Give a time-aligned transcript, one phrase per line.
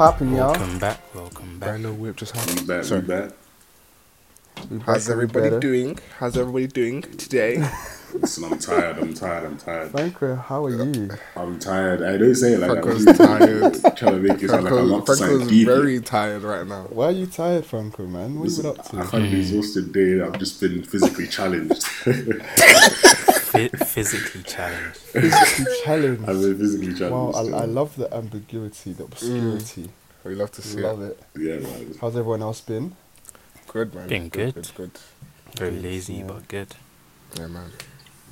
[0.00, 0.52] popping, y'all?
[0.52, 1.14] Welcome back.
[1.14, 1.68] Welcome back.
[1.68, 3.02] Brand new whip just We back, Sorry.
[3.02, 3.32] we back.
[4.70, 5.60] We back How's everybody better.
[5.60, 5.98] doing?
[6.18, 7.58] How's everybody doing today?
[8.14, 9.90] Listen, I'm tired, I'm tired, I'm tired.
[9.90, 11.10] Franco, how are you?
[11.36, 12.02] I'm tired.
[12.02, 13.16] I don't say it like Franco's that.
[13.18, 13.74] tired.
[13.98, 15.66] Trying to make it sound like I'm Franco, up to something Franco's deep.
[15.66, 16.84] very tired right now.
[16.84, 18.36] Why are you tired, Franco, man?
[18.36, 19.16] What Listen, you been up I've to?
[19.16, 19.36] had an hmm.
[19.36, 20.22] exhausted day.
[20.22, 21.84] I've just been physically challenged.
[23.52, 24.96] Fi- physically challenged.
[24.96, 26.22] Physically challenged.
[26.28, 27.36] I've been physically challenged.
[27.38, 29.90] Wow, I, I love the ambiguity, the obscurity.
[30.24, 31.18] We love to see Love it.
[31.34, 31.40] it.
[31.40, 31.94] Yeah, man.
[32.00, 32.94] How's everyone else been?
[33.68, 34.08] Good man.
[34.08, 34.54] Been good.
[34.54, 34.90] Good, good.
[35.56, 36.24] Very lazy, Yeah.
[36.24, 36.68] but good.
[37.38, 37.70] Yeah, man.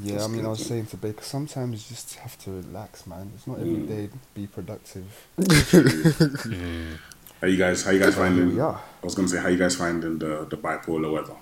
[0.01, 0.69] Yeah, That's I mean, good, I was man.
[0.69, 3.33] saying to Baker, sometimes you just have to relax, man.
[3.35, 3.89] It's not every Mm.
[3.89, 5.07] day be productive.
[5.39, 6.99] Mm.
[7.41, 7.85] How you guys?
[7.85, 8.57] How you guys finding?
[8.57, 8.77] Yeah.
[9.03, 11.35] I was gonna say, how you guys finding the the bipolar weather?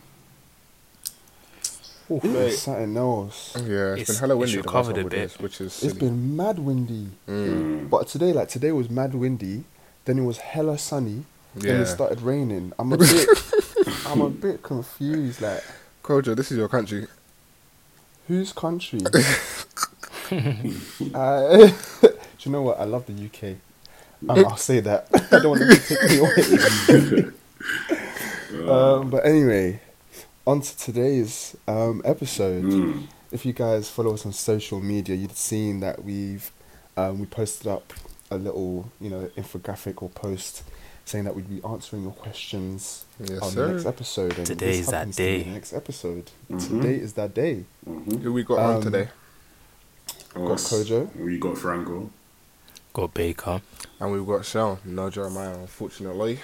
[2.08, 2.52] It's mate.
[2.52, 3.52] something else.
[3.56, 5.10] Yeah, it's It's- been hella windy the last recovered a bit.
[5.10, 5.98] days, which is It's silly.
[5.98, 7.08] been mad windy.
[7.28, 7.90] Mm.
[7.90, 9.64] But today, like today was mad windy,
[10.04, 11.24] then it was hella sunny,
[11.56, 11.72] Yeah.
[11.72, 12.72] then it started raining.
[12.78, 13.28] I'm a bit
[14.06, 15.62] I'm a bit confused, like
[16.04, 17.06] Kojo, this is your country.
[18.28, 19.00] whose country?
[21.14, 22.78] uh, do you know what?
[22.80, 23.56] I love the UK.
[24.28, 25.06] Um, I'll say that.
[25.32, 27.32] I don't want to take me away.
[28.68, 29.80] um, but anyway,
[30.46, 32.64] on to today's um, episode.
[32.64, 33.06] Mm.
[33.32, 36.50] If you guys follow us on social media, you'd seen that we've
[36.96, 37.92] um, we posted up
[38.30, 40.62] a little, you know, infographic or post
[41.04, 43.66] saying that we'd be answering your questions Yes, on sir.
[43.68, 44.36] the next episode.
[44.38, 45.42] And Today this is that happens to be day.
[45.44, 46.30] The next episode.
[46.50, 46.68] Mhm.
[46.68, 47.64] Today is that day.
[47.88, 48.16] Mm-hmm.
[48.22, 49.08] Who we got on Um, today?
[50.34, 51.14] Got Kojo.
[51.16, 52.10] We got Franco.
[52.92, 53.60] Got Baker.
[54.00, 54.80] And we've got Shell.
[54.84, 56.40] No Jeremiah, unfortunately.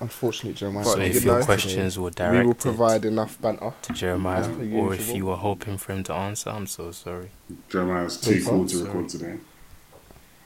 [0.00, 0.84] Unfortunately, Jeremiah.
[0.84, 3.72] So if your questions were directed, We will provide enough banter.
[3.82, 6.92] to Jeremiah, As per or if you were hoping for him to answer, I'm so
[6.92, 7.30] sorry.
[7.68, 9.36] Jeremiah's too Baker, cool to record today.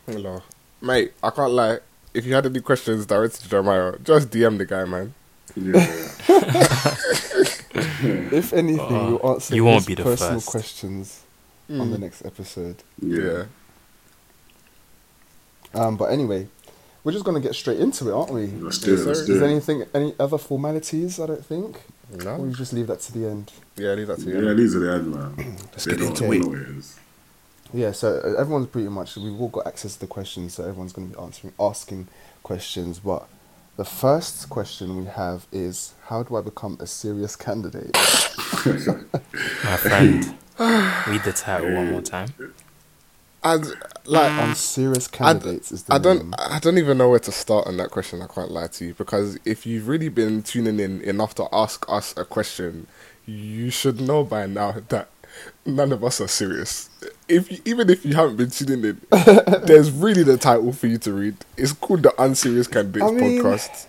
[0.07, 0.43] Hello.
[0.81, 1.79] Mate, I can't lie.
[2.15, 5.15] If you had any questions directed to Jeremiah, just DM the guy, man.
[5.55, 6.09] Yeah.
[8.35, 10.49] If anything, Uh, we'll answer you won't his be the personal first.
[10.49, 11.21] questions
[11.71, 12.01] on the Mm.
[12.01, 12.77] next episode.
[13.01, 13.45] Yeah.
[15.75, 16.49] Um, but anyway,
[17.05, 18.47] we're just gonna get straight into it, aren't we?
[18.47, 18.99] Let's do it.
[18.99, 21.19] Yes, Let's do Is there anything, any other formalities?
[21.21, 21.81] I don't think.
[22.15, 22.37] Or No?
[22.37, 23.53] we just leave that to the end.
[23.77, 24.47] Yeah, leave that to you.
[24.47, 25.57] Yeah, these are the end, man.
[25.73, 26.45] Let's They get into know it.
[26.47, 26.97] what it is.
[27.75, 30.93] Yeah, so uh, everyone's pretty much we've all got access to the questions, so everyone's
[30.93, 32.09] going to be answering asking
[32.43, 32.99] questions.
[32.99, 33.27] But
[33.79, 37.95] the first question we have is, how do I become a serious candidate?
[39.65, 40.25] My friend,
[41.09, 42.29] read the title one more time.
[43.45, 43.67] And
[44.05, 46.35] like, On serious I, candidates is the I don't, name.
[46.39, 48.23] I don't even know where to start on that question.
[48.23, 51.85] I can't lie to you because if you've really been tuning in enough to ask
[51.89, 52.87] us a question,
[53.27, 55.09] you should know by now that
[55.67, 56.89] none of us are serious.
[57.29, 59.01] If you, even if you haven't been tuning in,
[59.65, 61.37] there's really the title for you to read.
[61.57, 63.87] It's called the Unserious Candidates I mean, Podcast.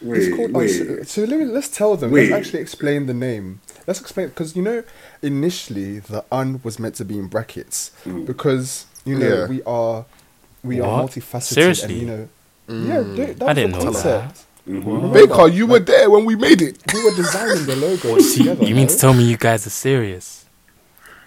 [0.00, 0.70] Wait, It's called wait.
[0.70, 2.10] unse- so let me, let's tell them.
[2.10, 2.30] Wait.
[2.30, 3.60] Let's actually explain the name.
[3.86, 4.82] Let's explain because you know
[5.22, 8.26] initially the un was meant to be in brackets Mm.
[8.26, 9.46] because you know Yeah.
[9.48, 10.04] we are
[10.62, 11.98] we are multifaceted Seriously?
[12.00, 12.28] and you know
[12.68, 14.44] yeah dude, that I was didn't the know concept.
[14.68, 15.12] Mhm.
[15.12, 16.78] Baker, you were there when we made it.
[16.94, 18.64] We were designing the logo What, so you, together.
[18.64, 18.92] you mean no?
[18.94, 20.46] to tell me you guys are serious?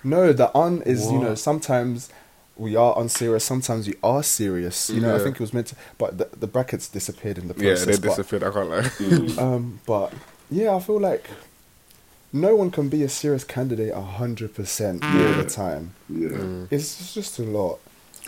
[0.04, 2.10] No, the un is you know sometimes
[2.56, 4.90] we are unserious, sometimes we are serious.
[4.90, 7.54] You know, I think it was meant to, but the, the brackets disappeared in the
[7.56, 7.86] Yeah, process.
[8.00, 8.44] they but, disappeared.
[8.44, 8.82] I can't lie.
[8.82, 9.38] Mm.
[9.44, 10.12] um, but
[10.50, 11.30] yeah, I feel like
[12.34, 15.94] no one can be a serious candidate a hundred percent all the time.
[16.10, 16.30] Yeah.
[16.30, 16.68] Mm.
[16.72, 17.80] It's it's just a lot.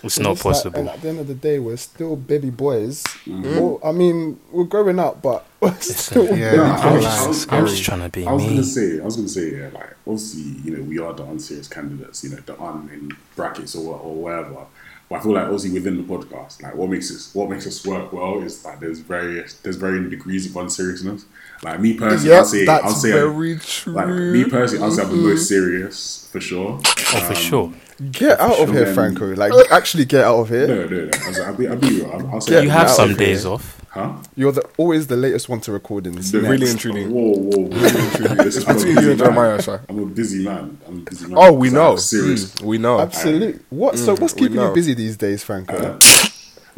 [0.02, 0.80] It's And not it's like- possible.
[0.80, 3.04] and at the end of the day, we're still baby boys.
[3.28, 7.06] Well, I mean, we're growing up, but we're still Yeah, baby I I was- boys.
[7.06, 7.70] I was- It's I'm scary.
[7.70, 8.50] just trying to be I was me.
[8.50, 11.68] gonna say, I was gonna say, yeah, like obviously, you know, we are the unserious
[11.68, 14.66] candidates, you know, the un in brackets or or whatever.
[15.10, 17.86] But I feel like obviously within the podcast, like what makes us what makes us
[17.86, 21.26] work well is that there's various there's varying degrees of unseriousness.
[21.62, 23.94] Like me personally, Yeah, I'll say I'll that's say I'm- true.
[23.94, 26.80] like me personally, I'll say I'm the most serious for sure.
[26.86, 27.74] oh, for Um, sure.
[28.12, 28.94] Get out of sure, here, man.
[28.96, 29.36] Franco.
[29.36, 30.68] Like, actually get out of here.
[30.68, 31.10] No, no, no.
[31.26, 32.12] I'll, say, I'll be, I'll be real.
[32.12, 33.28] I'll, I'll say Yeah, You have some of here.
[33.28, 33.82] days off.
[33.90, 34.14] huh?
[34.38, 36.16] You're the always the latest one to record in.
[36.16, 36.72] The Really Next.
[36.72, 37.06] and truly.
[37.06, 38.36] Whoa, whoa, really and truly.
[38.36, 39.28] Listen, I'm a Between busy you and man.
[39.34, 39.80] Jeremiah, Shy.
[39.90, 40.78] I'm a busy man.
[40.88, 41.38] I'm a busy man.
[41.38, 41.96] Oh, we know.
[41.98, 42.56] Serious.
[42.56, 43.02] Mm, we know.
[43.02, 43.60] Absolutely.
[43.70, 43.98] What?
[44.00, 45.76] so what's keeping you busy these days, Franco?
[45.76, 46.00] Uh,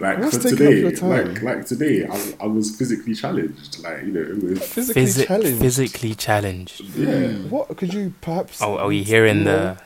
[0.01, 1.33] like What's for taking up today, your time?
[1.35, 3.79] like like today, I, I was physically challenged.
[3.83, 5.59] Like you know, it was Physically Physi- challenged.
[5.61, 6.81] physically challenged.
[6.95, 7.27] yeah.
[7.53, 8.61] What could you perhaps?
[8.61, 9.77] Oh, are we hearing the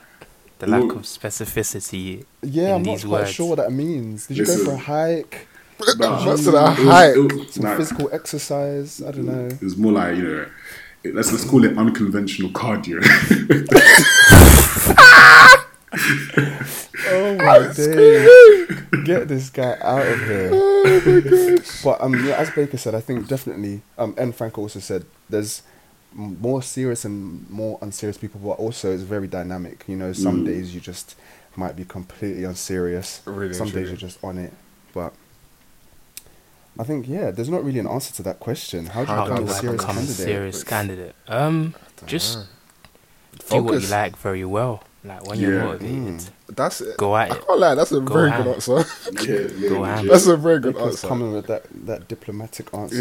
[0.60, 2.26] the lack Well- of specificity?
[2.42, 3.32] Yeah, in I'm not quite words?
[3.32, 4.28] sure what that means.
[4.28, 5.48] Did you go for a hike?
[5.98, 9.02] Nah, What's it that was- it was- Some like, physical exercise?
[9.06, 9.48] I don't know.
[9.48, 10.46] It was more like you know,
[11.04, 13.02] it- let's let's call it unconventional cardio.
[17.10, 18.82] oh my days!
[19.06, 20.50] Get this guy out of here.
[20.54, 23.82] Oh But um, yeah, as Baker said, I think definitely.
[23.98, 25.62] Um, and Frank also said there's
[26.14, 29.84] more serious and more unserious people, but also it's very dynamic.
[29.88, 30.46] You know, some Mm.
[30.46, 31.16] days you just
[31.56, 33.22] might be completely unserious.
[33.26, 34.54] Really, some days you're just on it.
[34.94, 35.14] But
[36.80, 38.88] I think yeah, there's not really an answer to that question.
[38.88, 41.16] How do you How become do a serious become a serious candidate?
[41.28, 41.76] Um,
[42.06, 42.44] just know.
[43.50, 44.84] do what you like very well.
[45.06, 45.64] Like when you're Yeah.
[45.66, 46.30] motivated, Mm.
[46.56, 46.98] That's it.
[46.98, 47.34] go at it.
[47.34, 47.48] I it.
[47.48, 47.76] can't lie.
[47.76, 48.44] That's a Go very ham.
[48.44, 48.72] good answer.
[49.12, 49.96] Yeah, yeah, Go legit.
[49.98, 50.08] ham.
[50.08, 51.08] That's a very good Baker's answer.
[51.08, 52.96] coming with that, that diplomatic answer.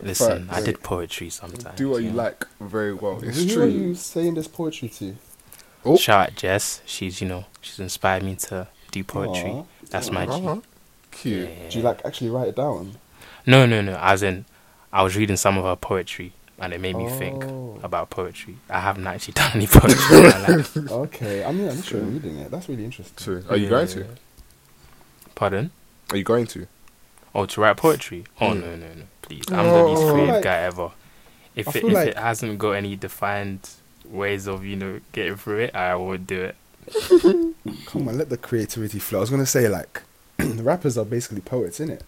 [0.00, 0.06] Yeah.
[0.06, 0.58] Listen, Facts.
[0.58, 1.76] I did poetry sometimes.
[1.76, 3.20] Do what you like very well.
[3.22, 3.66] It's Who are true.
[3.66, 5.16] you saying this poetry to?
[5.84, 5.96] Oh.
[5.96, 6.82] Shout out Jess.
[6.84, 9.50] She's you know she's inspired me to do poetry.
[9.50, 9.64] Aw.
[9.90, 10.32] That's my G.
[10.32, 10.54] Uh-huh.
[10.56, 10.60] Yeah,
[11.10, 11.48] Cute.
[11.50, 12.92] yeah, Do you like actually write it down?
[13.46, 13.96] No, no, no.
[14.00, 14.44] As in,
[14.92, 17.78] I was reading some of her poetry, and it made me think Oh.
[17.82, 18.56] about poetry.
[18.68, 20.76] I haven't actually done any poetry in my life.
[20.76, 22.50] Okay, I mean, at least you're reading it.
[22.50, 23.16] That's really interesting.
[23.16, 23.44] True.
[23.48, 24.06] Are you going to?
[25.34, 25.70] Pardon?
[26.10, 26.66] Are you going to?
[27.34, 28.24] Oh, to write poetry?
[28.40, 28.60] Oh Mm.
[28.60, 29.02] no, no, no!
[29.22, 30.90] Please, I'm the least creative Like- guy ever.
[31.54, 33.70] If it, feel if like- it hasn't got any defined
[34.04, 36.56] ways of you know getting through it, I would do it.
[37.86, 39.18] Come on, let the creativity flow.
[39.18, 40.02] I was gonna say like,
[40.38, 42.00] rappers are basically poets, innit?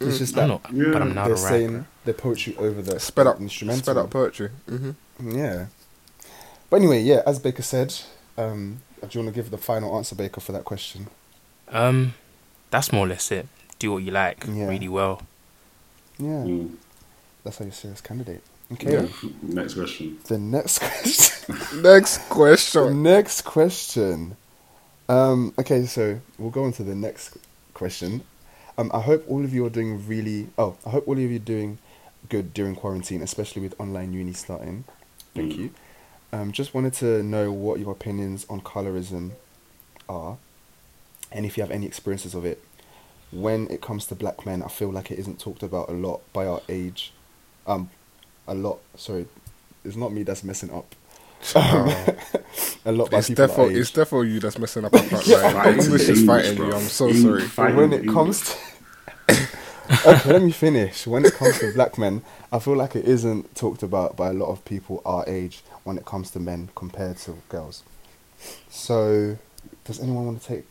[0.00, 0.18] It's Mm.
[0.18, 0.92] just I'm that not, Yeah.
[0.92, 1.48] but I'm not they're a rapper.
[1.48, 3.40] saying their poetry over the Sped up.
[3.40, 3.82] instrumental.
[3.84, 4.50] Sped up poetry.
[4.68, 4.90] hmm
[5.22, 5.66] Yeah.
[6.70, 7.94] But anyway, yeah, as Baker said,
[8.36, 11.08] um, do you want to give the final answer, Baker, for that question?
[11.68, 12.14] Um,
[12.70, 13.46] that's more or less it.
[13.78, 14.66] Do what you like Yeah.
[14.66, 15.22] really well.
[16.18, 16.76] Yeah, Mm.
[17.44, 18.42] that's how you're a serious candidate.
[18.72, 18.92] Okay.
[18.92, 19.06] Yeah.
[19.42, 20.18] Next question.
[20.24, 21.56] The next question.
[21.82, 23.02] Next the question.
[23.02, 24.36] next question.
[25.08, 27.36] Um, okay, so we'll go on to the next
[27.74, 28.22] question.
[28.76, 30.48] Um, I hope all of you are doing really.
[30.58, 31.78] Oh, I hope all of you are doing
[32.28, 34.84] good during quarantine, especially with online uni starting.
[35.34, 35.58] Thank Mm.
[35.58, 35.70] you.
[36.32, 39.32] Um, just wanted to know what your opinions on colorism
[40.08, 40.36] are,
[41.30, 42.62] and if you have any experiences of it.
[43.30, 46.20] When it comes to black men, I feel like it isn't talked about a lot
[46.32, 47.12] by our age.
[47.66, 47.90] Um,
[48.46, 48.78] a lot.
[48.96, 49.26] Sorry,
[49.84, 50.94] it's not me that's messing up.
[51.56, 52.06] Oh.
[52.86, 54.94] a lot by It's people defo, it's defo you that's messing up.
[54.94, 55.36] I can't Yeah.
[55.38, 55.52] lie.
[55.52, 56.72] My English is fighting you.
[56.72, 57.72] I'm so English, sorry.
[57.72, 57.80] bro.
[57.82, 58.56] When it Fighting comes to
[60.08, 61.06] okay, let me finish.
[61.06, 64.32] When it comes to black men, I feel like it isn't talked about by a
[64.32, 67.82] lot of people our age when it comes to men compared to girls.
[68.70, 69.36] So,
[69.84, 70.64] does anyone want to take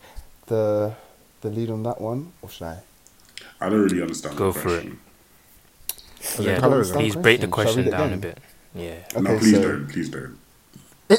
[0.47, 0.93] the
[1.41, 2.79] the lead on that one, or should I?
[3.61, 4.35] I don't really understand.
[4.37, 4.81] Go the for it.
[4.81, 4.99] question.
[6.39, 6.59] it Yeah,
[6.93, 7.83] please break the Question.
[7.83, 8.37] question Shall I read it down a bit.
[8.75, 9.21] Yeah.
[9.21, 9.87] no, please so- don't.
[9.89, 10.37] Please don't.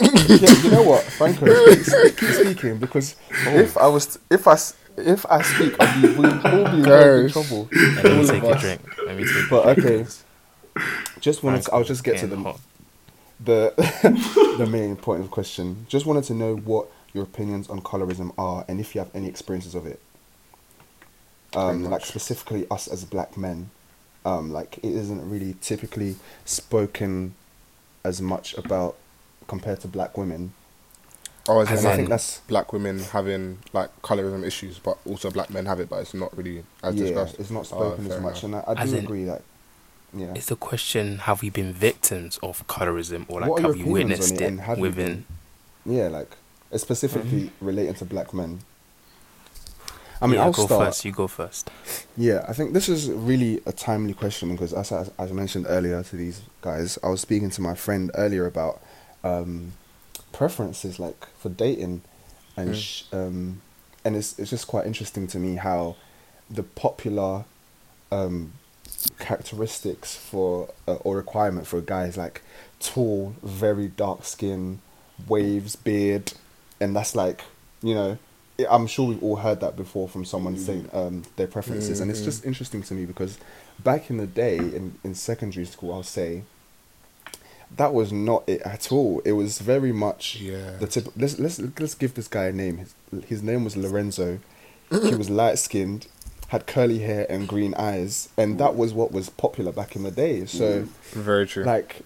[0.02, 4.76] Yeah, you know what, Franco, keep, keep speaking because if I was, if I, s-
[4.96, 7.68] if I speak, I'll be, we'll all be in very big trouble.
[8.02, 8.82] Let me take a drink.
[9.06, 9.50] Let me take.
[9.50, 10.06] But a drink.
[10.06, 10.10] okay,
[11.20, 11.62] just wanted.
[11.64, 12.60] To, I'll just get to the hot.
[13.40, 13.74] the
[14.58, 15.86] the main point of the question.
[15.88, 19.28] Just wanted to know what your opinions on colorism are, and if you have any
[19.28, 20.00] experiences of it.
[21.54, 23.70] Um, like specifically us as black men,
[24.24, 27.34] um, like it isn't really typically spoken
[28.04, 28.96] as much about
[29.46, 30.52] compared to black women.
[31.46, 35.30] Oh, as And in I think that's black women having like colorism issues, but also
[35.30, 37.38] black men have it, but it's not really as yeah, discussed.
[37.38, 38.66] it's not Oh, spoken as much, enough.
[38.66, 39.42] and I, I do in- agree that.
[40.16, 40.32] Yeah.
[40.34, 44.34] It's the question: Have we been victims of colorism, or like have your you witnessed
[44.34, 45.24] it it and have you within?
[45.84, 46.30] Yeah, like
[46.76, 47.66] specifically mm-hmm.
[47.66, 48.60] relating to black men.
[50.20, 50.86] I I mean, yeah, I'll go start.
[50.86, 51.04] first.
[51.04, 51.70] You go first.
[52.16, 55.66] Yeah, I think this is really a timely question because, as I, as I mentioned
[55.68, 58.80] earlier to these guys, I was speaking to my friend earlier about
[59.24, 59.72] um,
[60.32, 62.02] preferences, like for dating,
[62.56, 62.74] and Mm.
[62.74, 63.60] sh- um,
[64.04, 65.96] and it's it's just quite interesting to me how
[66.50, 67.44] the popular
[68.12, 68.52] um,
[69.18, 72.42] characteristics for uh, or requirement for a guy is like
[72.80, 74.80] tall, very dark skin,
[75.26, 76.32] waves, beard,
[76.80, 77.42] and that's like
[77.82, 78.18] you know.
[78.70, 82.20] I'm sure we've all heard that before from someone saying um, their preferences, and it's
[82.20, 82.24] Mhm.
[82.24, 83.36] just interesting to me because
[83.82, 86.44] back in the day in, in secondary school, I'll say
[87.76, 89.20] that was not it at all.
[89.24, 90.76] It was very much Yeah.
[90.78, 91.08] the tip.
[91.16, 92.78] Let's let's let's give this guy a name.
[92.78, 94.38] His, his name was Lorenzo.
[94.90, 96.06] he was light skinned,
[96.48, 100.10] had curly hair and green eyes, and that was what was popular back in the
[100.10, 100.44] day.
[100.46, 101.64] So, Very true.
[101.64, 102.02] like,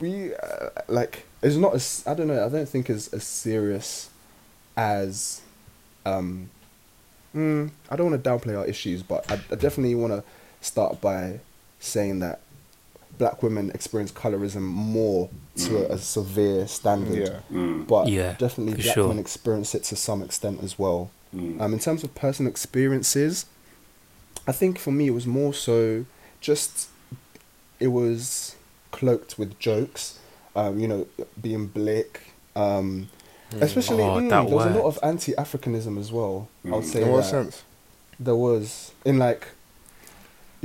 [0.00, 2.44] we uh, like it's not as I don't know.
[2.44, 4.10] I don't think it's as serious
[4.76, 5.40] as
[6.06, 6.50] um.
[7.34, 10.24] Mm, I don't want to downplay our issues, but I, I definitely want to
[10.60, 11.38] start by
[11.78, 12.40] saying that
[13.20, 15.28] black women experience colorism more
[15.64, 17.56] to a, a severe standard Yeah.
[17.58, 17.86] Mm.
[17.86, 19.08] but Yeah, definitely black sure.
[19.08, 21.10] men experience it to some extent as well.
[21.36, 21.60] Mm.
[21.60, 23.46] Um, in terms of personal experiences,
[24.50, 26.06] I think for me it was more so
[26.40, 26.88] just
[27.78, 28.56] it was
[28.90, 30.18] cloaked with jokes.
[30.56, 31.06] Um, you know,
[31.40, 32.10] being black,
[32.56, 33.08] um,
[33.60, 36.48] Especially, Oh, mm, that there was a lot of anti-Africanism as well.
[36.64, 36.92] I would Mm.
[36.92, 37.62] say In what that sense?
[38.26, 39.42] there was in like,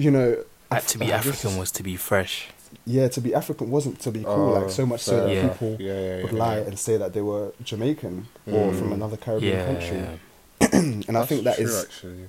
[0.03, 0.29] you know,
[0.75, 2.47] Like to be uh, African is- was to be fresh.
[2.85, 4.55] yeah, to be African wasn't to be cool.
[4.55, 5.47] Oh, like so much so fair that Yeah.
[5.49, 6.63] people yeah, yeah, would lie yeah.
[6.67, 8.79] and say that they were Jamaican or Mm.
[8.79, 9.65] from another Caribbean Yeah.
[9.65, 10.19] country.
[11.07, 11.83] and I think that That's is.
[11.85, 12.27] actually.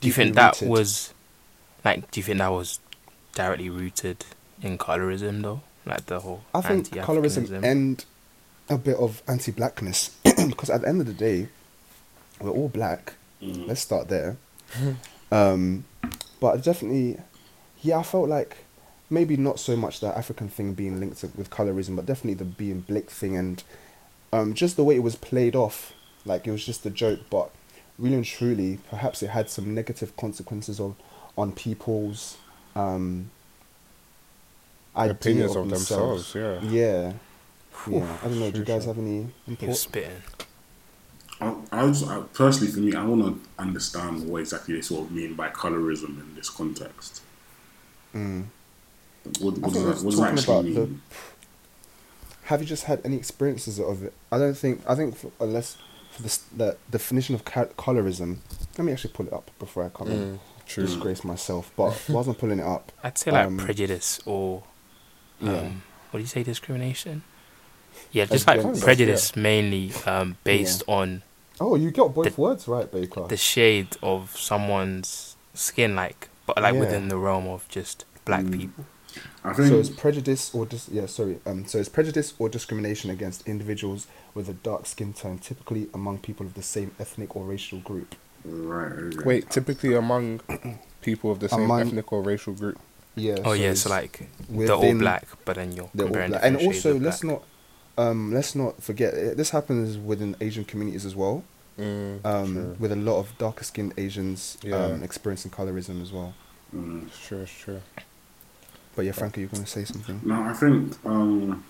[0.00, 0.68] Do you think that rooted.
[0.68, 1.12] was
[1.84, 2.10] like?
[2.10, 2.80] Do you think that was
[3.34, 4.24] directly rooted
[4.62, 5.60] in colorism though?
[5.86, 6.42] Like the whole.
[6.54, 8.04] I think colorism and
[8.70, 10.10] a bit of anti-blackness
[10.48, 11.48] because at the end of the day,
[12.40, 13.12] we're all black.
[13.42, 13.68] Mm.
[13.68, 14.36] Let's start there.
[15.30, 15.84] um,
[16.40, 17.18] but definitely,
[17.84, 18.56] yeah, I felt like
[19.10, 22.44] maybe not so much the African thing being linked to, with colorism, but definitely the
[22.44, 23.62] being blick thing and
[24.32, 25.92] um, just the way it was played off.
[26.24, 27.50] Like it was just a joke, but
[27.98, 30.96] really and truly, perhaps it had some negative consequences on
[31.36, 32.38] on people's
[32.74, 33.30] um,
[34.96, 36.60] idea Opinions of themselves, yeah.
[36.62, 37.12] Yeah.
[37.86, 38.18] Yeah.
[38.22, 38.50] I don't know.
[38.50, 38.94] Do you guys true.
[38.94, 39.76] have any He was input?
[39.76, 40.22] spitting.
[41.40, 45.06] I, I was I, personally for me, I want to understand what exactly they sort
[45.06, 47.23] of mean by colorism in this context.
[48.14, 48.44] Mm.
[49.40, 50.94] What, what does that, what does that actually about the.
[52.44, 54.12] Have you just had any experiences of it?
[54.30, 54.82] I don't think.
[54.86, 55.76] I think for, unless
[56.10, 58.38] for the, the definition of ca- colorism.
[58.76, 60.84] Let me actually pull it up before I come and Mm, true.
[60.86, 61.72] disgrace myself.
[61.76, 64.62] But whilst I'm pulling it up, I'd say like Um, prejudice or
[65.40, 65.62] um, yeah,
[66.10, 67.22] what do you say discrimination?
[68.12, 71.22] Yeah, just like Against- prejudice mainly um, based on
[71.60, 73.26] Oh, you got both the- words right, Baker.
[73.28, 76.80] the shade of someone's skin, like but like Yeah.
[76.80, 78.58] within the realm of just black Mm.
[78.60, 78.84] people.
[79.44, 81.38] I think So it's prejudice or dis- yeah, sorry.
[81.46, 86.18] Um, so it's prejudice or discrimination against individuals with a dark skin tone, typically among
[86.18, 88.16] people of the same ethnic or racial group.
[88.44, 88.92] right.
[88.92, 89.24] Okay.
[89.24, 90.40] Wait, typically among
[91.00, 92.78] people of the same Among- ethnic or racial group.
[93.14, 93.36] Yeah.
[93.44, 96.44] Oh yeah, so like they're all black, but then you're they're all comparing black.
[96.44, 97.40] And also, let's black.
[97.96, 101.44] not um, let's not forget it, this happens within Asian communities as well.
[101.78, 104.76] Mm, Um, with a lot of darker skinned Asians Yeah.
[104.76, 106.34] um, experiencing colorism as well.
[106.74, 107.06] Mm.
[107.08, 107.80] It's true, it's true.
[108.94, 110.20] But yeah, Frankie, you're gonna say something.
[110.24, 111.64] No, I think um,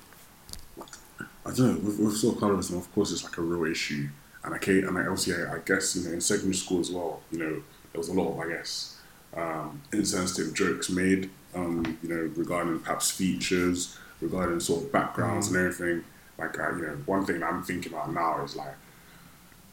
[1.46, 1.78] I don't know.
[1.88, 4.08] With, with sort of colorism, of course, it's like a real issue,
[4.44, 7.23] and I can and I also I guess you know in secondary school as well.
[7.32, 8.99] You know, there was a lot of I guess
[9.34, 11.30] um, insensitive jokes made.
[11.54, 16.04] Um, you know, regarding perhaps features, regarding sort of backgrounds and everything.
[16.37, 18.75] Like uh, you know, one thing that I'm thinking about now is like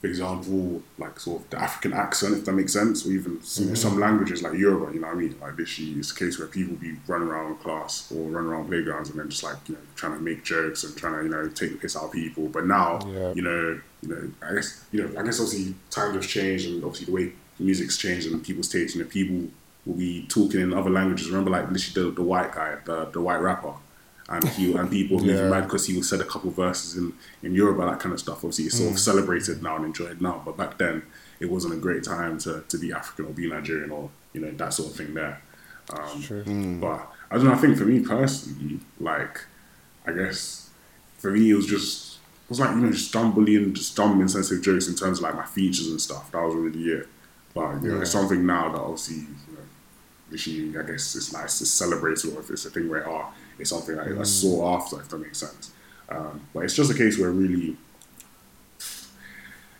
[0.01, 3.65] for example, like sort of the African accent, if that makes sense, or even some,
[3.65, 3.75] mm-hmm.
[3.75, 5.35] some languages like Yoruba, you know what I mean?
[5.39, 9.11] Like literally, it's a case where people be running around class or running around playgrounds
[9.11, 11.47] and then just like you know trying to make jokes and trying to you know
[11.49, 12.47] take the piss out of people.
[12.47, 13.33] But now, Yeah.
[13.35, 16.83] you know, you know, I guess you know, I guess obviously times have changed and
[16.83, 18.95] obviously the way music's changed and people's taste.
[18.95, 19.49] You know, people
[19.85, 21.29] will be talking in other languages.
[21.29, 23.73] Remember, like literally the, the white guy, the the white rapper.
[24.31, 25.49] And he and people were Yeah.
[25.49, 28.37] mad because he said a couple verses in in Yoruba, that kind of stuff.
[28.37, 31.03] Obviously, it's sort of celebrated now and enjoyed now, but back then
[31.39, 34.51] it wasn't a great time to, to be African or be Nigerian or you know
[34.51, 35.41] that sort of thing there.
[35.91, 36.43] Um, It's true.
[36.79, 37.53] but I don't know.
[37.53, 39.41] I think for me personally, like
[40.07, 40.69] I guess
[41.17, 44.21] for me it was just it was like you know just dumb bullying, just dumb
[44.21, 46.31] insensitive jokes in terms of like my features and stuff.
[46.31, 47.07] That was really it.
[47.53, 49.65] But you know, it's something now that obviously you know,
[50.29, 53.25] literally I guess it's nice to celebrate or if it's a thing where oh,
[53.61, 55.71] it's something I, I saw after if that makes sense.
[56.09, 57.77] Um, but it's just a case where really.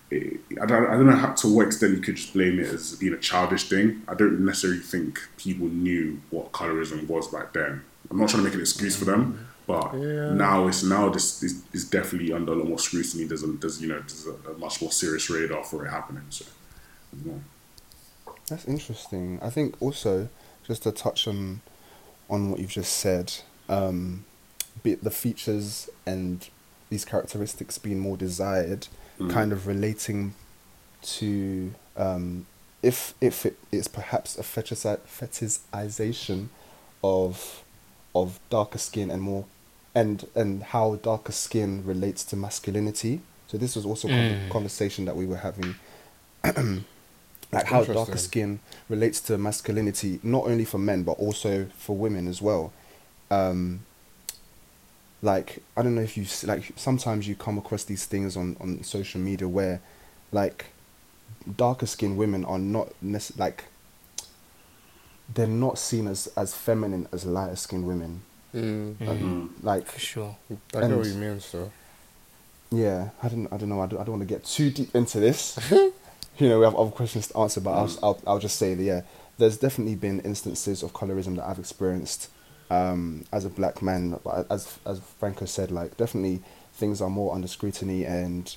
[0.09, 2.67] It, I, don't, I don't know how, to what extent you could just blame it
[2.67, 4.01] as being a childish thing.
[4.09, 7.81] I don't necessarily think people knew what colorism was back then.
[8.09, 10.33] I'm not trying to make an excuse for them, but Yeah.
[10.33, 13.23] now it's now this is, is definitely under a lot more scrutiny.
[13.23, 16.23] There's a there's you know there's a, a much more serious radar for it happening.
[16.29, 16.43] So,
[17.23, 17.41] know.
[18.49, 19.39] That's interesting.
[19.41, 20.27] I think also
[20.67, 21.61] just to touch on
[22.29, 23.33] on what you've just said,
[23.71, 24.25] um,
[24.83, 26.49] be the features and
[26.89, 28.87] these characteristics being more desired,
[29.29, 30.33] kind of relating
[31.01, 32.45] to um,
[32.83, 36.47] if if it is perhaps a fetishization
[37.03, 37.63] of
[38.13, 39.45] of darker skin and more
[39.95, 43.21] and and how darker skin relates to masculinity.
[43.47, 44.49] So this was also a Mm.
[44.49, 45.75] conversation that we were having
[47.51, 48.59] like how darker skin
[48.89, 52.71] relates to masculinity not only for men but also for women as well
[53.31, 53.79] um
[55.23, 58.83] like i don't know if you like sometimes you come across these things on on
[58.83, 59.79] social media where
[60.31, 60.65] like
[61.57, 63.65] darker skinned women are not nece- like
[65.33, 68.21] they're not seen as as feminine as lighter skinned women.
[68.53, 70.35] Mm, Mm, like for sure.
[70.75, 71.71] I know what you mean, so.
[72.69, 74.93] yeah i don't i don't know i don't, I don't want to get too deep
[74.95, 75.57] into this.
[76.39, 78.83] You know we have other questions to answer but I'll, I'll i'll just say that
[78.83, 79.01] yeah
[79.37, 82.29] there's definitely been instances of colorism that i've experienced
[82.71, 84.17] um as a black man
[84.49, 86.41] as as franco said like definitely
[86.73, 88.55] things are more under scrutiny, and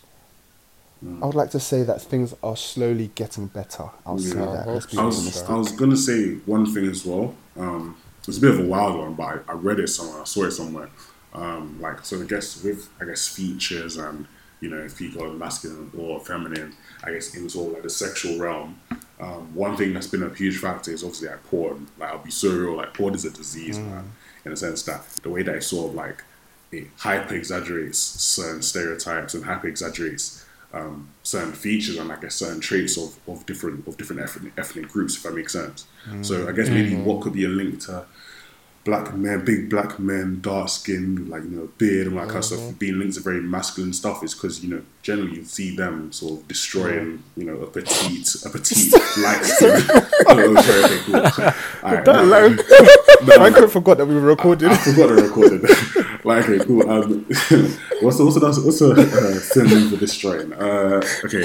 [1.04, 1.22] Mm.
[1.22, 3.90] I would like to say that things are slowly getting better.
[4.06, 4.66] I'll say that.
[4.66, 5.42] Let's be I was.
[5.42, 7.34] I was gonna say one thing as well.
[7.58, 10.22] Um, it's a bit of a wild one, but I, I read it somewhere.
[10.22, 10.88] I saw it somewhere.
[11.34, 14.26] Um, like so, I guess with I guess features and
[14.60, 17.82] you know if you call it masculine or feminine, I guess in sort of like
[17.82, 18.80] the sexual realm.
[19.20, 21.86] Um, one thing that's been a huge factor is obviously like porn.
[21.98, 22.76] Like I'll be so real.
[22.76, 24.12] Like porn is a disease, man.
[24.44, 26.22] In the sense that the way that it sort of like
[26.72, 32.60] it hyper exaggerates certain stereotypes and hyper exaggerates um, certain features and I guess certain
[32.60, 35.86] traits of, of different of different ethnic, ethnic groups, if that makes sense.
[36.22, 38.04] So I guess maybe what could be a link to
[38.84, 42.38] black men, big black men, dark skin, like you know, beard and all that kind
[42.38, 45.74] of stuff, being linked to very masculine stuff is because you know generally you see
[45.74, 49.70] them sort of destroying you know a petite a petite light skin.
[50.28, 51.16] oh, sorry, okay, cool.
[51.82, 52.04] Alright,
[53.24, 54.68] That no, I could forgot that we were recording.
[54.68, 56.24] I forgot to record it.
[56.24, 56.88] like, okay, cool.
[56.90, 57.24] Um,
[58.02, 60.52] what's the what's the what's the uh, synonym for destroying?
[60.52, 61.42] Uh, okay.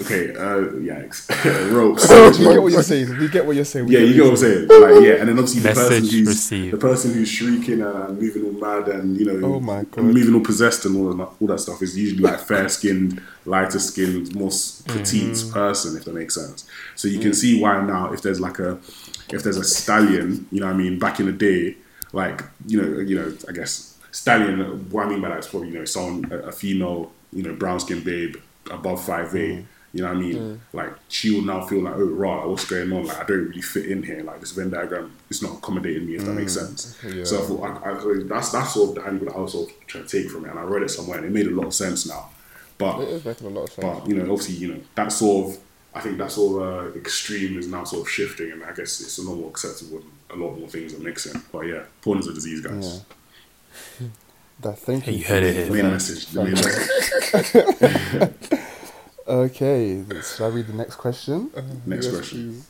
[0.00, 0.30] Okay.
[0.34, 1.28] Uh, yikes.
[1.72, 2.08] Ropes.
[2.38, 3.18] we get what you're saying.
[3.18, 3.86] We get what you're saying.
[3.86, 4.68] We Yeah, you get what I'm saying.
[4.68, 6.72] Like, yeah, and then obviously the person who's received.
[6.74, 10.04] the person who's shrieking and moving all mad and you know, Oh my God.
[10.04, 13.78] moving all possessed and all that, all that stuff is usually like fair skinned, lighter
[13.78, 14.50] skinned, more
[14.86, 15.52] petite Mm.
[15.52, 16.64] person, if that makes sense.
[16.96, 18.78] So you can see why now, if there's like a,
[19.32, 21.76] if there's a stallion, you know, what I mean, back in the day,
[22.12, 24.58] like you know, you know, I guess stallion.
[24.90, 27.54] What I mean by that is probably you know, someone a, a female, you know,
[27.54, 28.36] brown skinned babe
[28.70, 29.58] above five eight.
[29.60, 29.64] Mm.
[29.92, 30.60] You know what I mean?
[30.72, 33.06] Like she will now feel like, oh, right, what's going on?
[33.06, 34.22] Like I don't really fit in here.
[34.22, 36.96] Like this Venn diagram is not accommodating me, if that makes sense.
[37.24, 39.68] So I thought, I, I, that's that's sort of the angle that I was sort
[39.70, 41.54] of trying to take from it, and I read it somewhere, and it made a
[41.56, 42.30] lot of sense now.
[42.78, 43.98] But It is making a lot of sense.
[44.00, 45.60] but you know, obviously, you know, that sort of
[45.92, 49.00] I think that sort of uh, extreme is now sort of shifting, and I guess
[49.00, 49.98] it's a lot more acceptable.
[50.30, 51.42] and A lot more things are mixing.
[51.50, 53.02] But yeah, porn is a disease, guys.
[53.98, 54.10] That,
[54.62, 55.18] thank Hey, you.
[55.18, 55.82] you heard it The here.
[55.82, 56.26] main message.
[56.26, 58.32] The message.
[59.28, 61.50] Okay, should I read the next question?
[61.86, 62.52] Next Yes, question.
[62.52, 62.66] please.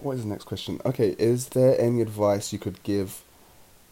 [0.00, 0.78] What is the next question?
[0.84, 3.22] Okay, is there any advice you could give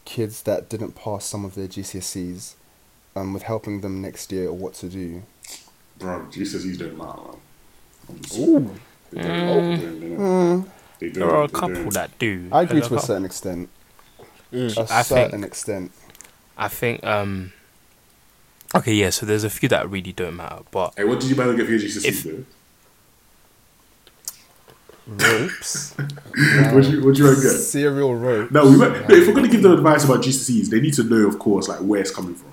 [0.04, 2.54] kids that didn't pass some of their GCSEs
[3.16, 5.22] um, with helping them next year or what to do?
[5.98, 7.36] Bro, GCSEs don't matter, man.
[8.10, 8.80] I'm They don't.
[9.12, 10.16] They don't, they don't.
[10.16, 11.94] Hmm, They don't, There are a couple don't.
[11.94, 12.48] that do.
[12.52, 12.98] I agree to a couple.
[13.06, 13.70] certain extent.
[14.52, 14.76] Mm.
[14.76, 15.92] A I think- certain extent.
[16.56, 17.04] I think.
[17.04, 17.52] um
[18.74, 19.10] Okay, yeah.
[19.10, 21.54] So there's a few that really don't matter, but Hey, what did you buy to
[21.56, 22.44] get for your GCSEs, If- though?
[25.06, 25.94] Ropes.
[25.96, 27.50] What you what you want to get?
[27.58, 28.52] Serial rope.
[28.52, 31.02] No, we went, no, if we're gonna give them advice about GCSEs, they need to
[31.02, 32.50] know, of course, like where it's coming from.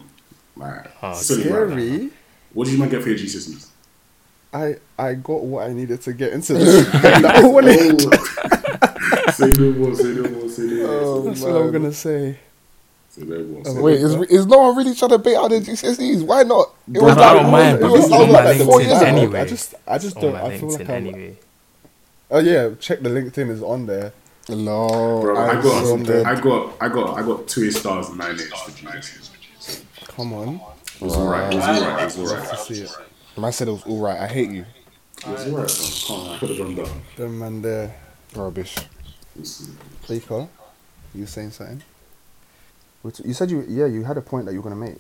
[0.56, 1.70] Like, Oh, silly, right?
[1.70, 2.10] Scary.
[2.54, 3.68] What did you man get for your GCSEs?
[4.52, 6.90] I I got what I needed to get into this.
[7.02, 9.32] That one is- Oh.
[9.32, 10.88] say no more, say no more, say no more.
[11.02, 12.40] Oh, That's what I'm gonna say.
[13.20, 16.24] Wait, is, is no one really trying to bait out the GCSEs?
[16.24, 16.74] Why not?
[16.88, 18.86] It Bro, I don't mind, but was, it's I was on my like four LinkedIn
[18.88, 19.06] years ago.
[19.06, 19.40] anyway.
[19.42, 20.34] I just I just don't.
[20.34, 20.96] my I feel like LinkedIn I'm.
[21.08, 21.38] anyway.
[22.32, 24.14] Oh yeah, check the LinkedIn is on there.
[24.50, 26.26] No, Bro, I I'm got, so dead.
[26.26, 29.84] I got, I got, I got two stars and nine A's for GCSEs.
[30.08, 30.56] Come on,
[30.96, 31.54] It was alright.
[31.54, 32.02] It was alright.
[32.02, 32.50] It was alright.
[32.50, 32.92] to see it.
[33.38, 34.20] Man said it was all right.
[34.20, 34.66] I hate you.
[35.20, 35.56] It was alright.
[35.56, 35.68] man.
[36.08, 36.92] Come on, I could have done better.
[37.18, 37.96] Them man there.
[38.36, 38.76] Rubbish.
[40.08, 40.48] Baker,
[41.16, 41.82] you saying something?
[43.02, 44.98] Which- You said you yeah you had a point that you were gonna make.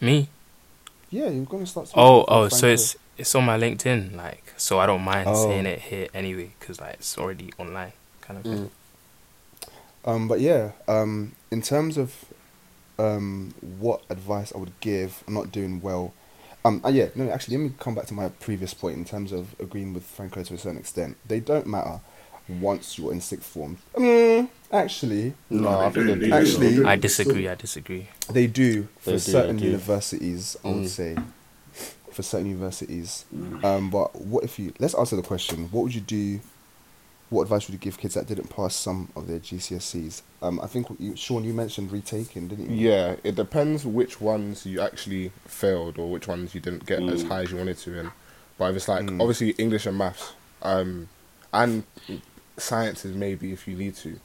[0.00, 0.28] Me?
[1.10, 1.90] Yeah, you're gonna start.
[1.94, 2.48] Oh, oh.
[2.48, 5.46] So it's it's on my LinkedIn, like, so I don't mind Oh.
[5.48, 8.70] saying it here anyway, because like it's already online, kind of thing.
[10.04, 12.14] Um, but yeah, um, in terms of
[12.98, 16.12] um, what advice I would give, I'm not doing well.
[16.64, 19.32] Um, uh, yeah, no, actually, let me come back to my previous point in terms
[19.32, 21.16] of agreeing with Franco to a certain extent.
[21.26, 22.00] They don't matter
[22.48, 23.78] once you're in sixth form.
[23.94, 26.32] Mm, actually, No, I think they do.
[26.32, 27.48] Actually- I disagree.
[27.48, 28.08] I disagree.
[28.30, 29.68] they do for They do, certain they do.
[29.68, 30.56] universities.
[30.64, 30.88] I would Mm.
[30.88, 31.16] say
[32.12, 33.24] for certain universities.
[33.34, 33.64] Mm.
[33.64, 34.72] Um, but what if you?
[34.78, 35.68] Let's answer the question.
[35.72, 36.40] What would you do?
[37.28, 40.22] What advice would you give kids that didn't pass some of their GCSEs?
[40.40, 42.88] Um, I think you, Sean, you mentioned retaking, didn't you?
[42.88, 47.24] Yeah, it depends which ones you actually failed or which ones you didn't get as
[47.24, 47.28] Mm.
[47.28, 48.10] high as you wanted to in.
[48.58, 49.20] But if it's like Mm.
[49.20, 51.08] obviously English and maths, um,
[51.52, 51.82] and
[52.56, 54.18] sciences maybe if you need to.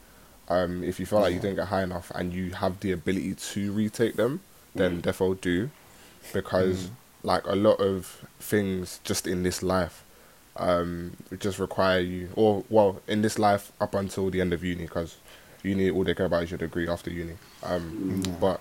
[0.50, 3.36] Um, if you feel like you didn't get high enough and you have the ability
[3.36, 4.42] to retake them,
[4.76, 5.70] then defo do,
[6.34, 6.90] because
[7.24, 10.04] like a lot of things just in this life,
[10.58, 14.84] um, just require you, or well, in this life up until the end of uni,
[14.84, 15.18] because
[15.64, 17.36] uni all they care about is your degree after uni.
[17.64, 18.60] Um, but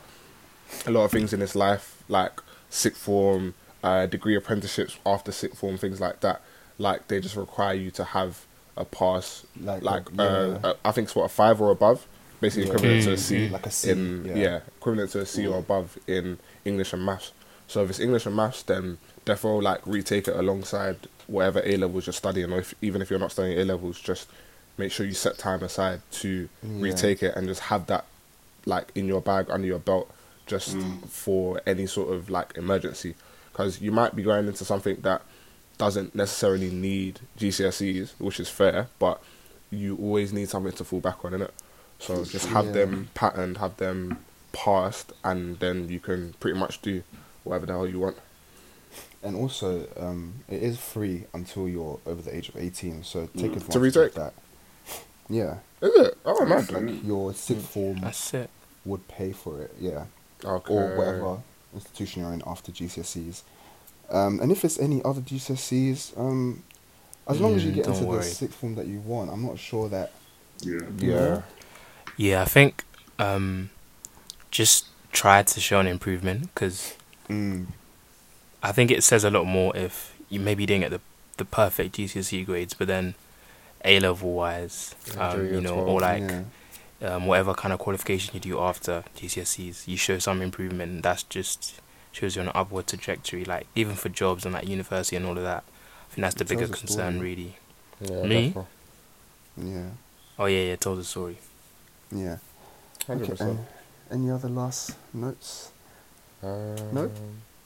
[0.86, 5.58] a lot of things in this life, like sixth form, uh, degree apprenticeships after sixth
[5.58, 6.42] form, things like that,
[6.78, 10.68] like they just require you to have a pass, Like like, a- uh, yeah.
[10.70, 12.06] uh, I think it's what a five or above.
[12.40, 12.74] basically Yeah.
[12.74, 13.18] equivalent to a Mm.
[13.18, 14.34] C Like a C, in yeah.
[14.36, 14.60] yeah.
[14.78, 17.32] equivalent to a C or above in English and maths.
[17.68, 22.06] So if it's English and maths, then therefore like retake it alongside whatever A levels
[22.06, 24.26] you're studying, or if, even if you're not studying A levels, just
[24.78, 26.82] make sure you set time aside to Yeah.
[26.82, 28.06] retake it and just have that
[28.64, 30.10] like in your bag under your belt
[30.46, 30.76] just
[31.08, 33.14] for any sort of like emergency
[33.52, 35.20] because you might be going into something that
[35.80, 39.20] doesn't necessarily need GCSEs, which is fair, but
[39.70, 41.50] you always need something to fall back on, innit?
[41.98, 42.72] So just have Yeah.
[42.72, 44.18] them patterned, have them
[44.52, 47.02] passed, and then you can pretty much do
[47.44, 48.18] whatever the hell you want.
[49.22, 53.52] And also, um, it is free until you're over the age of 18, so take
[53.52, 53.56] Mm.
[53.56, 54.08] advantage To retake?
[54.08, 54.34] of that.
[55.28, 56.18] Yeah, Is it?
[56.26, 56.70] Oh, nice.
[56.70, 58.50] like your sixth form That's it.
[58.84, 60.06] would pay for it, yeah.
[60.44, 60.74] Okay.
[60.74, 61.42] Or whatever
[61.74, 63.42] institution you're in after GCSEs.
[64.10, 66.64] Um, and if it's any other GCSEs, um,
[67.28, 68.16] as long as you Mm, get into worry.
[68.18, 70.12] the sixth form that you want, I'm not sure that.
[70.62, 70.88] Yeah.
[71.00, 71.42] Yeah.
[72.16, 72.84] Yeah, I think
[73.18, 73.70] um,
[74.50, 76.96] just try to show an improvement because
[77.28, 77.66] Mm,
[78.62, 81.00] I think it says a lot more if you maybe didn't get the
[81.38, 83.14] the perfect GCSE grades, but then
[83.84, 86.44] A level wise, um, you know, 12, or like yeah.
[87.02, 91.02] um, whatever kind of qualification you do after GCSEs, you show some improvement.
[91.02, 91.80] That's just
[92.12, 93.44] shows you on an upward trajectory.
[93.44, 95.64] Like even for jobs and like university and all of that.
[96.10, 97.18] I think that's the It bigger concern, story.
[97.30, 97.56] really.
[98.00, 98.22] Yeah.
[98.26, 98.54] Me?
[99.56, 99.90] Yeah,
[100.38, 101.36] Oh yeah, yeah, tells a story.
[102.10, 102.38] yeah.
[103.06, 103.30] 100%.
[103.40, 103.56] Okay,
[104.10, 105.70] any other last notes?
[106.42, 107.10] Um, No?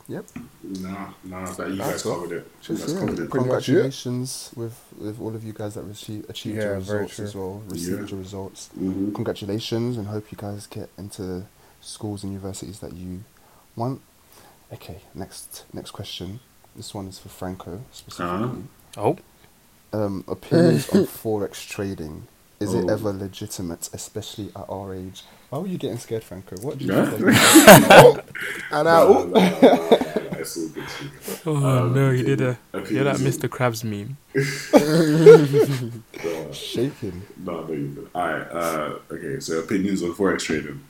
[0.06, 0.26] Yep.
[0.62, 2.46] Nah, nah, that you That's guys covered it.
[2.68, 3.00] You Just yeah.
[3.00, 3.30] covered it.
[3.30, 3.72] Pretty much it.
[3.72, 7.24] Congratulations with with all of you guys that received achieved your Yeah, very results true.
[7.24, 7.62] as well.
[7.68, 8.06] Received Yeah.
[8.08, 8.68] your results.
[8.78, 9.14] Mhm.
[9.14, 11.46] Congratulations, and hope you guys get into
[11.80, 13.24] schools and universities that you
[13.76, 14.02] want.
[14.72, 16.40] Okay, next next question.
[16.76, 18.62] This one is for Franco specifically.
[18.96, 19.16] Oh,
[19.92, 22.26] Um, opinions on forex trading.
[22.60, 22.92] Is it Oh.
[22.94, 25.22] ever legitimate, especially at our age?
[25.50, 26.56] Why were you getting scared, Franco?
[26.62, 27.10] What do you Yeah.
[27.10, 27.20] think?
[28.72, 30.84] And it's all good.
[31.46, 33.48] oh Um, no, he did a okay, you know that Mr.
[33.48, 34.16] Krabs meme.
[34.74, 37.22] Uh, Shaking.
[37.44, 38.08] No, no, you good.
[38.14, 38.48] All right.
[38.50, 39.40] Uh, okay.
[39.40, 40.80] So opinions on forex trading.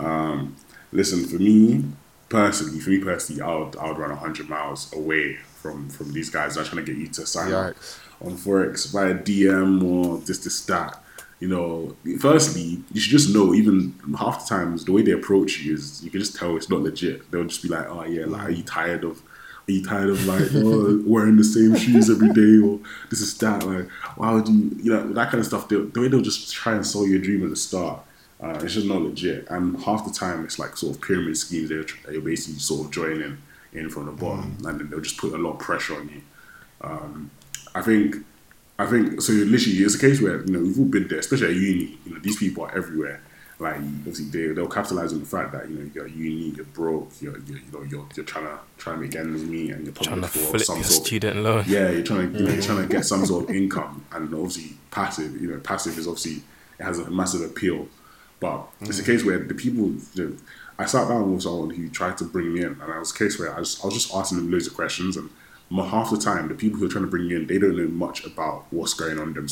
[0.00, 0.56] Um,
[0.92, 1.84] listen, for me
[2.28, 6.30] personally, for me personally, I would I would run hundred miles away from from these
[6.30, 7.76] guys that are trying to get you to sign up
[8.20, 11.02] on forex via DM or this this that.
[11.40, 13.54] You know, firstly, you should just know.
[13.54, 16.68] Even half the times, the way they approach you is you can just tell it's
[16.68, 17.30] not legit.
[17.30, 19.22] They'll just be like, "Oh yeah, like are you tired of?"
[19.68, 23.36] Are you tired of like oh, wearing the same shoes every day or this is
[23.36, 23.86] that like
[24.16, 26.72] why would you you know that kind of stuff they the way they'll just try
[26.72, 28.00] and sell you a dream at the start
[28.40, 31.68] uh, it's just not legit and half the time it's like sort of pyramid schemes
[31.68, 33.38] they're, they're basically sort of joining
[33.72, 36.22] in from the bottom and then they'll just put a lot of pressure on you
[36.80, 37.30] um,
[37.74, 38.16] I think
[38.78, 39.32] I think so.
[39.32, 41.98] Literally, it's a case where you know we've all been there, especially at uni.
[42.06, 43.20] You know, these people are everywhere.
[43.58, 47.10] Like obviously, they they'll capitalize on the fact that you know you're uni, you're broke,
[47.20, 49.94] you're, you're you know you're you're trying to trying to make ends meet, and you're
[49.94, 51.00] Trying to for flip some your sort.
[51.00, 51.64] Of, student loan.
[51.66, 54.32] yeah, you're trying to you know, you're trying to get some sort of income, and
[54.32, 55.40] obviously passive.
[55.42, 56.42] You know, passive is obviously
[56.78, 57.88] it has a massive appeal,
[58.40, 58.88] but mm.
[58.88, 59.92] it's a case where the people.
[60.14, 60.36] You know,
[60.80, 63.18] I sat down with someone who tried to bring me in, and it was a
[63.18, 65.28] case where I was, I was just asking them loads of questions, and
[65.76, 67.88] half the time the people who are trying to bring you in, they don't know
[67.88, 69.48] much about what's going on them,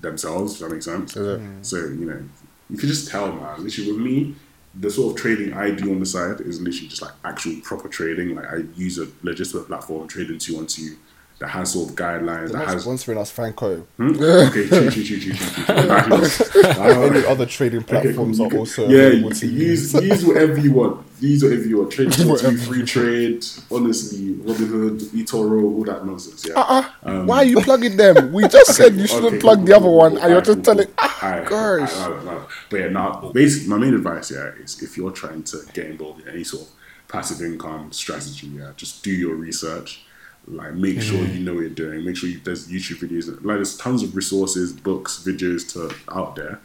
[0.00, 0.52] themselves.
[0.52, 1.16] Does that make sense?
[1.16, 1.40] Is it?
[1.40, 1.64] Mm.
[1.64, 2.22] So you know,
[2.68, 3.62] you can just tell, man.
[3.62, 4.34] Literally, with me,
[4.74, 7.88] the sort of trading I do on the side is literally just like actual proper
[7.88, 8.34] trading.
[8.34, 10.98] Like I use a legitimate platform, Trading 212,
[11.38, 12.50] that has sort of guidelines.
[12.50, 13.86] They're That has sponsoring us, Franco.
[13.98, 14.10] Hmm?
[14.22, 15.74] okay, true, true, true, true, true, true.
[16.64, 18.52] Any other trading platforms cool.
[18.54, 19.92] are also yeah, available to can use.
[19.94, 21.06] use whatever you want.
[21.20, 21.92] Use whatever you want.
[21.92, 23.72] Trade two, Freetrade.
[23.72, 26.46] Honestly, Robinhood, eToro, all that nonsense.
[26.46, 26.54] Yeah.
[26.54, 27.24] Uh-uh.
[27.24, 28.32] Why are you plugging them?
[28.32, 30.40] We just said you shouldn't Okay, plug cool, the other cool, one, cool, and you're
[30.42, 30.86] just cool, telling.
[30.86, 30.94] cool.
[30.98, 32.48] Ah, gosh.
[32.70, 36.22] But yeah, now, basically, my main advice yeah is if you're trying to get involved
[36.22, 36.68] in any sort of
[37.08, 40.05] passive income strategy, yeah, just do your research.
[40.48, 42.04] Like, make sure you know what you're doing.
[42.04, 43.28] Make sure you, there's YouTube videos.
[43.44, 46.60] Like, there's tons of resources, books, videos to out there.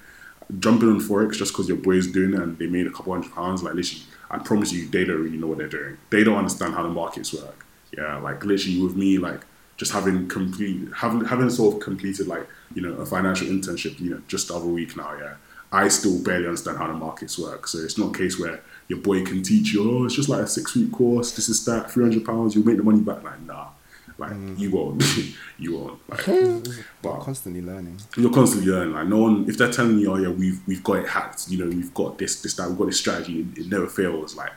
[0.60, 3.34] Jumping on forex just because your boy's doing it and they made a couple hundred
[3.34, 5.98] pounds, like literally, I promise you, they don't really know what they're doing.
[6.10, 7.66] They don't understand how the markets work.
[7.98, 9.42] Yeah, like literally with me, like
[9.82, 14.12] just having complete having having sort of completed like you know a financial internship you
[14.12, 15.34] know just the other week now yeah
[15.72, 19.00] i still barely understand how the markets work so it's not a case where your
[19.00, 21.90] boy can teach you oh it's just like a six week course this is that
[21.92, 23.68] 300 pounds you'll make the money back like nah
[24.18, 25.02] like you won't
[25.64, 26.26] you won't like
[27.02, 27.98] but Constantly learning.
[28.18, 28.94] you're constantly learning.
[28.94, 31.50] Like no one, if they're telling you, oh yeah, we've we've got it hacked.
[31.50, 32.70] You know, we've got this, this, that.
[32.70, 33.40] We've got this strategy.
[33.42, 34.36] It, it never fails.
[34.36, 34.52] Like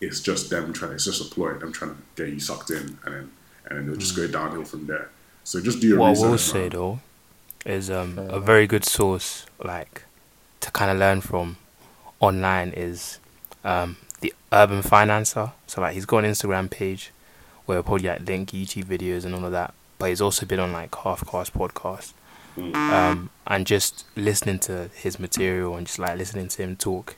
[0.00, 0.92] it's just them trying.
[0.92, 1.54] It's just a ploy.
[1.54, 3.30] Them trying to get you sucked in, and then
[3.66, 5.10] and then they'll just go downhill from there.
[5.42, 6.30] So just do your What I research.
[6.30, 6.70] will say man.
[6.70, 7.00] though
[7.66, 10.04] is um, a very good source, like
[10.60, 11.56] to kind of learn from
[12.20, 13.18] online is
[13.64, 15.52] um, the Urban Financer.
[15.66, 17.10] So like he's got an Instagram page
[17.66, 19.74] where he'll probably like link YouTube videos and all of that.
[19.98, 22.12] But he's also been on like Halfcast podcast.
[22.58, 27.16] Um, and just listening to his material and just like listening to him talk,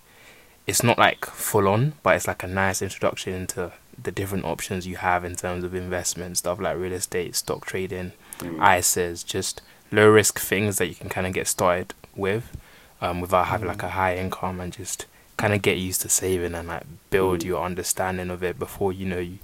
[0.67, 3.73] it's not like full on, but it's like a nice introduction into
[4.03, 8.13] the different options you have in terms of investment stuff like real estate, stock trading,
[8.41, 12.57] ISAs, just low risk things that you can kind of get started with
[13.01, 15.07] um, without having like a high income and just
[15.41, 19.07] kind of get used to saving and like build your understanding of it before you
[19.07, 19.39] know you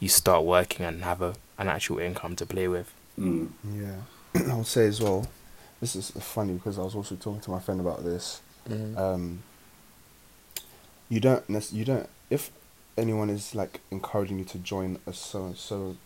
[0.00, 2.92] you start working and have a an actual income to play with.
[3.18, 3.50] Mm.
[3.72, 3.98] Yeah,
[4.52, 5.28] I would say as well.
[5.80, 8.40] This is funny because I was also talking to my friend about this.
[8.96, 9.42] Um,
[11.08, 12.50] you don't you don't if
[12.98, 15.96] anyone is like encouraging you to join a so so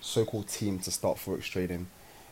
[0.00, 1.86] so called team to start forex trading,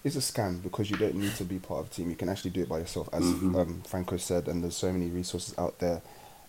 [0.04, 2.08] it's a scam because you don't need to be part of a team.
[2.10, 3.56] You can actually do it by yourself, as Mhm.
[3.60, 6.00] um, Franco said, and there's so many resources out there.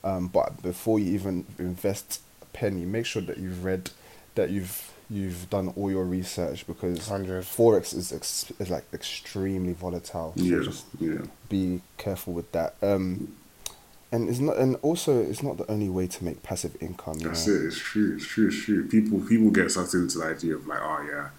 [0.04, 3.92] Um, but before you even invest a penny, make sure that you've read,
[4.36, 7.44] that you've you've done all your research because 100.
[7.44, 10.34] forex is ex- is like extremely volatile.
[10.38, 11.26] So Yeah, just yeah.
[11.50, 12.76] be careful with that.
[12.82, 13.36] Um,
[14.14, 17.20] and it's not, and also it's not the only way to make passive income.
[17.20, 17.54] That's know?
[17.56, 17.66] it.
[17.66, 18.16] It's true.
[18.16, 18.48] It's true.
[18.48, 18.88] It's true.
[18.88, 21.30] People people get sucked into the idea of like, oh yeah,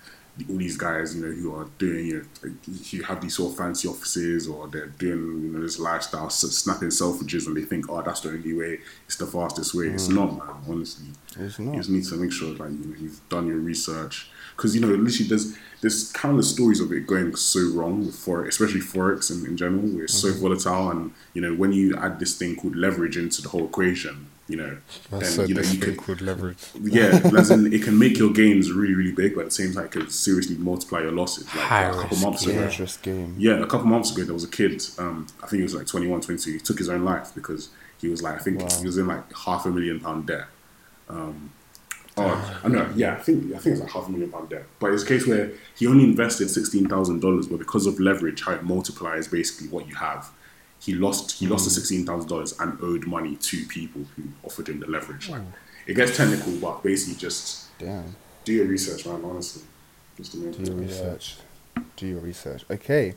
[0.49, 2.51] all these guys, you know, who are doing, you know,
[2.91, 6.41] who have these sort of fancy offices or they're doing, you know, this lifestyle, s-
[6.41, 8.79] snapping selfridges, and they think, oh, that's the only way.
[9.07, 9.87] It's the fastest way.
[9.89, 10.15] It's mm.
[10.15, 10.57] not, man.
[10.69, 11.73] Honestly, It's not.
[11.75, 14.81] you just need to make sure like you know, you've done your research because you
[14.81, 19.31] know literally there's there's countless stories of it going so wrong with forex, especially forex
[19.31, 20.41] in, in general, where it's so mm-hmm.
[20.41, 24.31] volatile and you know when you add this thing called leverage into the whole equation,
[24.53, 24.77] you know,
[25.13, 26.59] I then you know you can called leverage.
[26.81, 29.73] yeah, as in it can make your gains really really big, but at the same
[29.73, 31.45] time it can seriously multiply your losses.
[31.47, 32.69] Like High a couple months ago,
[33.03, 33.35] game.
[33.39, 35.87] yeah, a couple months ago there was a kid, um, I think he was like
[35.87, 38.69] 21, 22, he took his own life because he was like, I think Wow.
[38.81, 40.47] he was in like half a million pound debt.
[41.09, 41.51] Um,
[42.17, 44.65] oh, I know, yeah, I think I think it's like half a million pound debt.
[44.81, 48.43] But it's a case where he only invested sixteen thousand dollars, but because of leverage,
[48.43, 50.31] how it multiplies basically what you have,
[50.83, 54.69] he lost he lost the sixteen thousand dollars and owed money to people who offered
[54.69, 55.29] him the leverage.
[55.29, 55.43] Like
[55.87, 58.15] it gets technical, but basically just Damn.
[58.45, 59.21] do your research, man.
[59.25, 59.63] Honestly,
[60.17, 60.87] just Do your Yeah.
[60.87, 61.37] research.
[61.97, 62.65] Do your research.
[62.71, 63.15] Okay.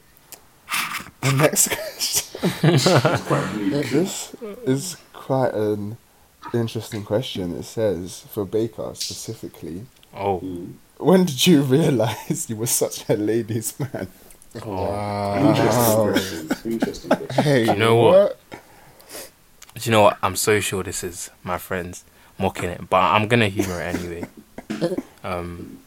[1.21, 2.39] The next question.
[2.63, 3.89] It's quite bleak.
[3.89, 5.97] This is quite an
[6.53, 7.55] interesting question.
[7.57, 10.73] It says for Baker specifically, Oh, Mm.
[10.97, 14.07] when did you realize you were such a ladies' man?
[14.55, 16.11] Interesting Wow.
[16.11, 16.71] question.
[16.71, 17.43] Interesting question.
[17.43, 18.39] Hey, You know what?
[18.51, 20.17] do you know what?
[20.23, 22.03] I'm so sure this is my friends
[22.39, 24.25] mocking it, but I'm gonna humor it anyway.
[25.23, 25.79] Um,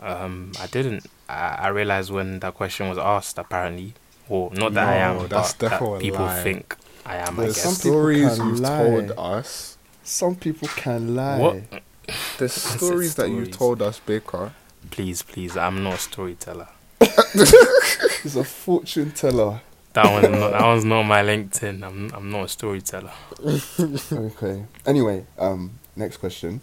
[0.00, 1.06] um, I didn't.
[1.28, 3.36] I, I realized when that question was asked.
[3.36, 3.94] Apparently,
[4.28, 6.40] well, not that I am, that's but that people lie.
[6.44, 7.40] think I am.
[7.40, 7.56] I guess.
[7.56, 8.78] some people Stories can you've lie.
[8.78, 9.76] told us.
[10.04, 11.38] Some people can lie.
[11.38, 11.62] What?
[12.38, 14.52] The stories that you've told us, Baker.
[14.92, 15.56] Please, please.
[15.56, 16.68] I'm not a storyteller.
[18.22, 19.60] He's a fortune teller.
[19.94, 20.50] That one's not.
[20.52, 21.82] That one's not my LinkedIn.
[21.86, 22.10] I'm.
[22.14, 23.12] I'm not a storyteller.
[24.12, 24.64] Okay.
[24.86, 26.60] Anyway, um, next question.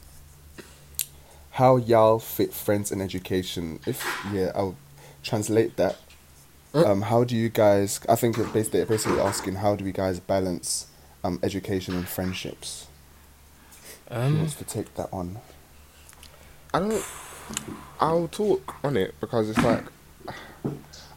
[1.51, 3.79] How y'all fit friends and education?
[3.85, 4.75] If yeah, I'll
[5.23, 5.97] translate that.
[6.73, 7.99] Um, how do you guys?
[8.07, 10.87] I think it's basically basically asking how do we guys balance
[11.23, 12.87] um education and friendships?
[14.09, 14.37] Who Um.
[14.39, 15.37] wants to take that on?
[16.73, 17.03] I don't.
[17.99, 19.83] I'll talk on it because it's like.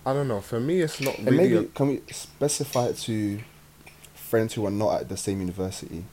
[0.05, 0.41] I don't know.
[0.41, 1.49] For me, it's not And really.
[1.55, 3.41] maybe can we specify it to
[4.15, 6.05] friends who are not at the same university?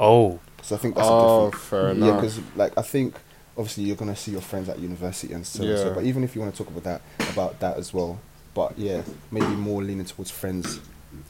[0.00, 0.40] Oh.
[0.56, 1.98] Because I think that's oh, a different.
[2.00, 3.14] fair Yeah, because like I think
[3.56, 5.88] obviously you're gonna see your friends at university and so and so.
[5.88, 5.92] Yeah.
[5.94, 8.18] But even if you want to talk about that about that as well,
[8.54, 10.80] but yeah, maybe more leaning towards friends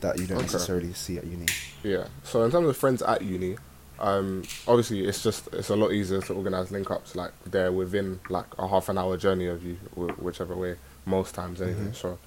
[0.00, 0.46] that you don't Okay.
[0.46, 1.46] necessarily see at uni.
[1.82, 2.06] Yeah.
[2.24, 3.56] So in terms of friends at uni,
[3.98, 7.14] um, obviously it's just it's a lot easier to organize link ups.
[7.16, 10.76] Like they're within like a half an hour journey of you, wh- whichever way.
[11.04, 11.80] Most times, anyway.
[11.90, 11.94] Mhm.
[11.96, 12.18] So,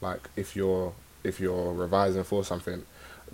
[0.00, 0.92] like if you're
[1.24, 2.84] if you're revising for something,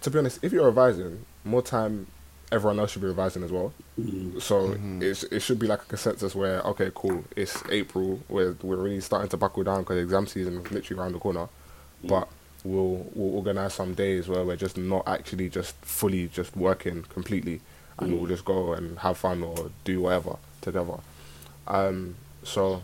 [0.01, 2.07] to be honest, if you're revising, more time
[2.53, 3.73] everyone else should be revising as well.
[4.01, 4.41] Mm.
[4.41, 5.03] So Mhm.
[5.03, 9.01] it's, it should be like a consensus where okay, cool, it's April, we're we're really
[9.01, 11.49] starting to buckle down because exam season is literally around the corner,
[12.05, 12.29] but
[12.65, 17.61] we'll we'll organize some days where we're just not actually just fully just working completely,
[17.99, 18.19] and Mm.
[18.19, 20.99] we'll just go and have fun or do whatever together.
[21.69, 22.83] Um, so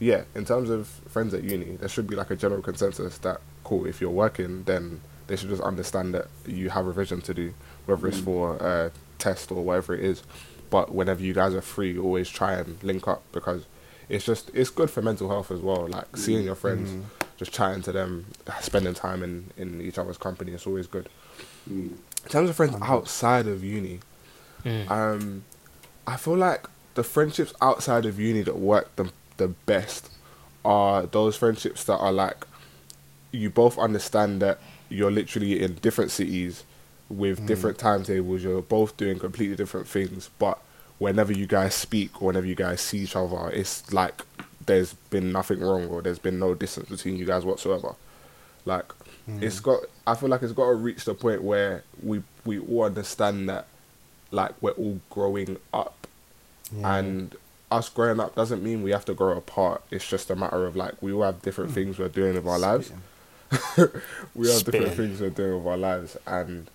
[0.00, 3.40] yeah, in terms of friends at uni, there should be like a general consensus that
[3.64, 7.54] cool, if you're working, then they should just understand that you have revision to do,
[7.86, 8.24] whether it's Mm.
[8.24, 10.22] for a test or whatever it is.
[10.70, 13.66] But whenever you guys are free, always try and link up because
[14.08, 15.86] it's just it's good for mental health as well.
[15.86, 17.02] Like seeing your friends, Mm.
[17.36, 18.26] just chatting to them,
[18.60, 20.52] spending time in in each other's company.
[20.52, 21.08] It's always good.
[21.70, 21.90] Mm.
[22.24, 24.00] In terms of friends outside of uni,
[24.64, 24.90] Mm.
[24.90, 25.44] um,
[26.06, 29.10] I feel like the friendships outside of uni that work the
[29.40, 30.10] the best
[30.64, 32.46] are those friendships that are like
[33.32, 34.58] you both understand that
[34.90, 36.64] you're literally in different cities
[37.08, 37.46] with mm.
[37.46, 38.42] different timetables.
[38.42, 40.58] You're both doing completely different things, but
[40.98, 44.22] whenever you guys speak or whenever you guys see each other, it's like
[44.66, 47.94] there's been nothing wrong or there's been no distance between you guys whatsoever.
[48.66, 48.88] Like
[49.28, 49.42] mm.
[49.42, 49.80] it's got.
[50.06, 53.66] I feel like it's got to reach the point where we we all understand that
[54.30, 56.06] like we're all growing up
[56.72, 56.98] Yeah.
[56.98, 57.34] and
[57.70, 59.82] us growing up doesn't mean we have to grow apart.
[59.90, 62.58] It's just a matter of like we all have different things we're doing with our
[62.58, 62.90] lives.
[64.34, 66.68] We have different things we're doing with our lives, and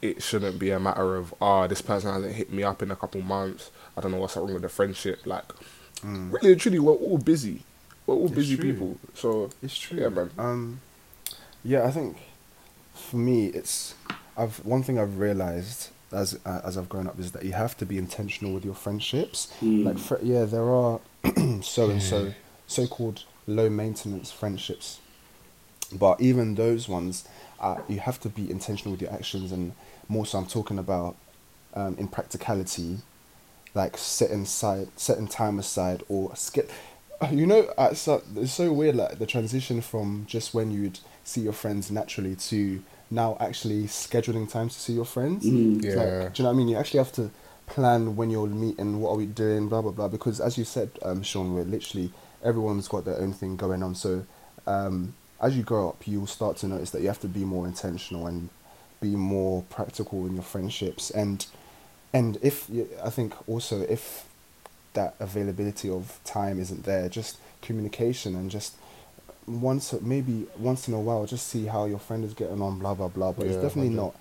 [0.00, 2.96] it shouldn't be a matter of ah, this person hasn't hit me up in a
[2.96, 3.70] couple months.
[3.96, 5.26] I don't know what's wrong with the friendship.
[5.26, 5.44] Like,
[6.02, 6.30] Mm.
[6.30, 7.62] really truly, we're all busy.
[8.06, 8.72] We're all It's busy true.
[8.72, 8.98] people.
[9.14, 9.98] So It's true.
[9.98, 10.30] Yeah, man.
[10.38, 10.80] Um,
[11.64, 12.18] yeah, I think
[12.94, 13.94] for me, it's
[14.36, 17.76] I've one thing I've realized as uh, as I've grown up is that you have
[17.78, 19.52] to be intentional with your friendships.
[19.60, 19.84] Mm.
[19.84, 21.00] Like, fr- yeah, there are
[21.62, 22.32] so and so
[22.66, 25.00] so-called low maintenance friendships,
[25.92, 27.28] but even those ones,
[27.60, 29.72] uh, you have to be intentional with your actions, and
[30.08, 31.16] more so, I'm talking about
[31.74, 32.98] um, in practicality,
[33.74, 36.70] like setting side, setting time aside, or skip.
[37.30, 41.54] You know, uh, it's so weird, like the transition from just when you'd see your
[41.54, 45.44] friends naturally to now actually scheduling time to see your friends.
[45.44, 45.82] Mm.
[45.84, 45.94] Yeah.
[45.94, 46.68] Like, do you know what I mean?
[46.68, 47.30] You actually have to
[47.66, 50.08] plan when you'll meet and what are we doing, blah blah blah.
[50.08, 53.94] Because as you said, um, Sean, we're literally everyone's got their own thing going on.
[53.94, 54.24] So
[54.66, 57.44] um, as you grow up, you will start to notice that you have to be
[57.44, 58.48] more intentional and
[59.00, 61.10] be more practical in your friendships.
[61.10, 61.46] And
[62.12, 62.70] and if
[63.02, 64.26] I think also if
[64.94, 68.76] that availability of time isn't there, just communication and just
[69.46, 72.94] once maybe once in a while just see how your friend is getting on blah
[72.94, 74.14] blah blah but it's definitely not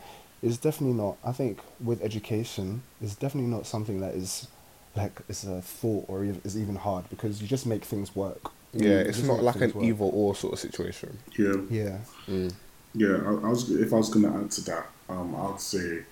[0.43, 4.47] it's definitely not i think with education it's definitely not something that is
[4.95, 8.51] like is a thought or ev- is even hard because you just make things work
[8.75, 9.85] yeah, You it's not like an things work.
[9.85, 11.17] either or sort of situation.
[11.37, 11.55] Yeah.
[11.69, 12.53] yeah Mm.
[12.93, 13.69] Yeah, I, I was.
[13.71, 16.03] If I was going to add to that, um, I'd say,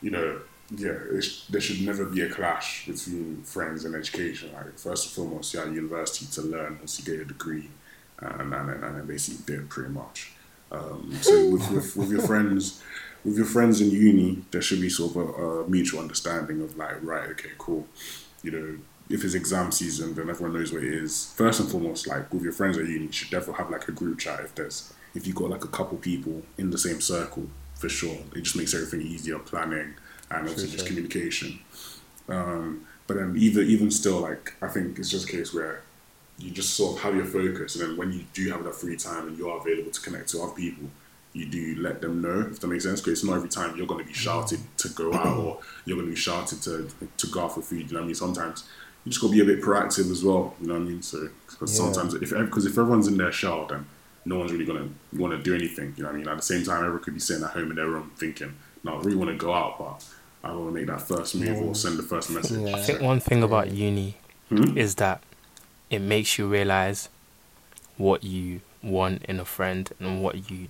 [0.00, 0.40] you know,
[0.76, 4.52] yeah, it's, there should never be a clash between friends and education.
[4.52, 7.68] Like first and foremost, you're at university to learn once you get your degree,
[8.24, 10.32] and and, and, basically did pretty much.
[10.72, 12.82] Um, so with, with, with your friends,
[13.24, 16.76] with your friends in uni, there should be sort of a, a mutual understanding of
[16.76, 17.86] like, right, okay, cool,
[18.42, 18.78] you know.
[19.10, 21.30] If it's exam season, then everyone knows what it is.
[21.36, 23.92] First and foremost, like with your friends at uni, you should definitely have like a
[23.92, 27.48] group chat if there's if you've got like a couple people in the same circle,
[27.74, 28.16] for sure.
[28.34, 29.94] It just makes everything easier planning
[30.30, 30.86] and also just sure.
[30.86, 31.58] communication.
[32.28, 35.82] Um, but then even even still, like I think it's just a case where
[36.38, 38.96] you just sort of have your focus, and then when you do have that free
[38.96, 40.88] time and you are available to connect to other people,
[41.32, 43.00] you do let them know if that makes sense.
[43.00, 45.96] Because it's not every time you're going to be shouted to go out or you're
[45.96, 47.88] going to be shouted to to go out for food.
[47.90, 48.14] You know what I mean?
[48.14, 48.64] Sometimes
[49.04, 50.54] you just got to be a bit proactive as well.
[50.60, 51.02] You know what I mean?
[51.02, 51.84] So because Yeah.
[51.92, 53.86] sometimes if because if everyone's in their shell, then
[54.24, 55.94] no one's really gonna want to do anything.
[55.96, 56.28] You know what I mean?
[56.28, 58.94] At the same time, everyone could be sitting at home in their room thinking, "No,
[58.94, 60.04] I really want to go out, but
[60.48, 62.76] I want to make that first move or send the first message." Yeah.
[62.76, 64.16] I think one thing about uni
[64.48, 64.76] Hmm?
[64.78, 65.22] is that
[65.94, 67.08] it makes you realize
[67.96, 70.68] what you want in a friend and what you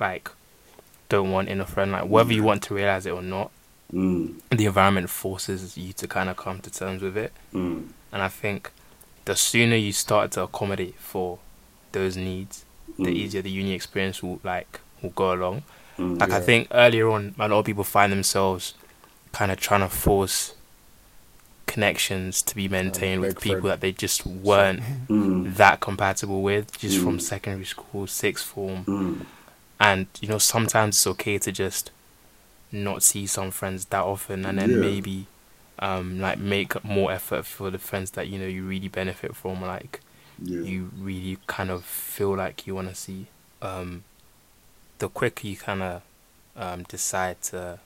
[0.00, 0.30] like
[1.08, 1.92] don't want in a friend.
[1.92, 3.50] Like whether you want to realize it or not,
[3.92, 7.30] Mm, the environment forces you to kind of come to terms with it.
[7.52, 8.70] mm, And I think
[9.26, 11.38] the sooner you start to accommodate for
[11.92, 12.64] those needs,
[12.98, 13.16] the Mm.
[13.16, 15.62] easier the uni experience will like will go along.
[15.98, 18.74] mm, Like I think earlier on, a lot of people find themselves
[19.32, 20.54] kind of trying to force
[21.72, 26.78] connections to be maintained with big people that they just weren't mm, that compatible with,
[26.78, 27.20] just from Mm.
[27.20, 28.86] secondary school, sixth form.
[28.86, 29.26] mm,
[29.80, 31.92] And you know, sometimes it's okay to just
[32.72, 34.78] not see some friends that often, and then Yeah.
[34.80, 35.28] maybe
[35.78, 39.62] um, like make more effort for the friends that you know you really benefit from,
[39.62, 40.00] like
[40.38, 43.28] yeah, you really kind of feel like you want to see.
[43.62, 44.04] Um,
[44.98, 46.02] the quicker you kind of
[46.56, 47.80] um, decide to,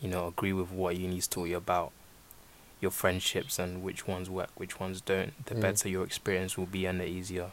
[0.00, 1.92] you know, agree with what uni's taught you about
[2.80, 5.60] your friendships and which ones work, which ones don't, the Mm.
[5.60, 7.50] better your experience will be and the easier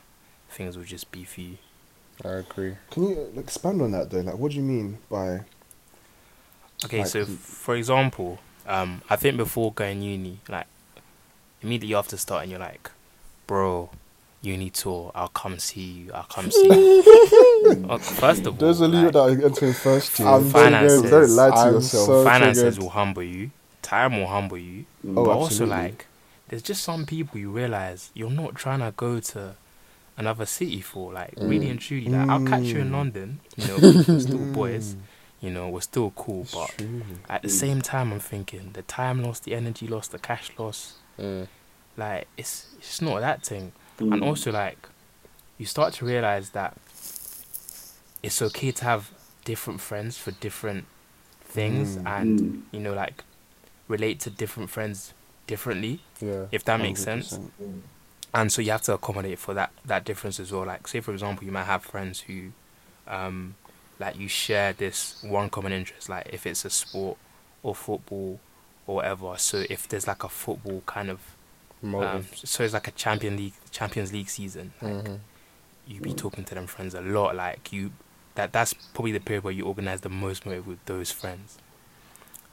[0.49, 1.57] things will just be for you.
[2.23, 2.76] I agree.
[2.91, 5.41] can you expand on that though like what do you mean by
[6.86, 10.67] Okay, Like, so you- for example, um, I think before going uni, like
[11.61, 12.91] immediately after starting, you're like,
[13.47, 13.89] bro,
[14.41, 17.03] uni tour, I'll come see you, I'll come see you.
[17.89, 21.09] Uh, First of all, those of you like, that are entering first year I'm finances.
[21.09, 22.84] don't lie to I'm yourself so finances triggered.
[22.84, 23.49] will humble you,
[23.93, 26.05] time will humble you, mm, Oh, but also like,
[26.47, 29.55] there's just some people you realize you're not trying to go to
[30.17, 31.13] another city for.
[31.19, 32.97] Like really and truly, like I'll catch you in Mm.
[32.99, 33.39] London.
[33.57, 33.77] You know,
[34.07, 34.95] we're still boys.
[35.41, 36.71] You know, we're still cool, but
[37.29, 40.79] at the same time, I'm thinking the time lost, the energy lost, the cash loss.
[41.19, 41.47] Mm.
[41.97, 43.71] Like it's it's not that thing.
[43.99, 44.13] Mm.
[44.13, 44.81] And also like
[45.59, 46.73] you start to realize that
[48.23, 49.11] it's okay to have
[49.43, 50.86] different friends for different
[51.43, 52.07] things Mm.
[52.19, 52.61] and Mm.
[52.73, 53.23] you know like
[53.88, 55.13] relate to different friends
[55.47, 56.45] differently Yeah.
[56.51, 57.81] if that makes sense 100%.
[58.33, 61.11] and so you have to accommodate for that that difference as well like say for
[61.13, 62.51] example you might have friends who
[63.07, 63.55] um
[63.99, 67.17] like you share this one common interest like if it's a sport
[67.63, 68.39] or football
[68.88, 71.19] or whatever so if there's like a football kind of
[72.17, 75.19] um, so it's like a champion league champions league season like Mhm.
[75.88, 77.91] you be talking to them friends a lot like you
[78.33, 81.57] that that's probably the period where you organize the most with those friends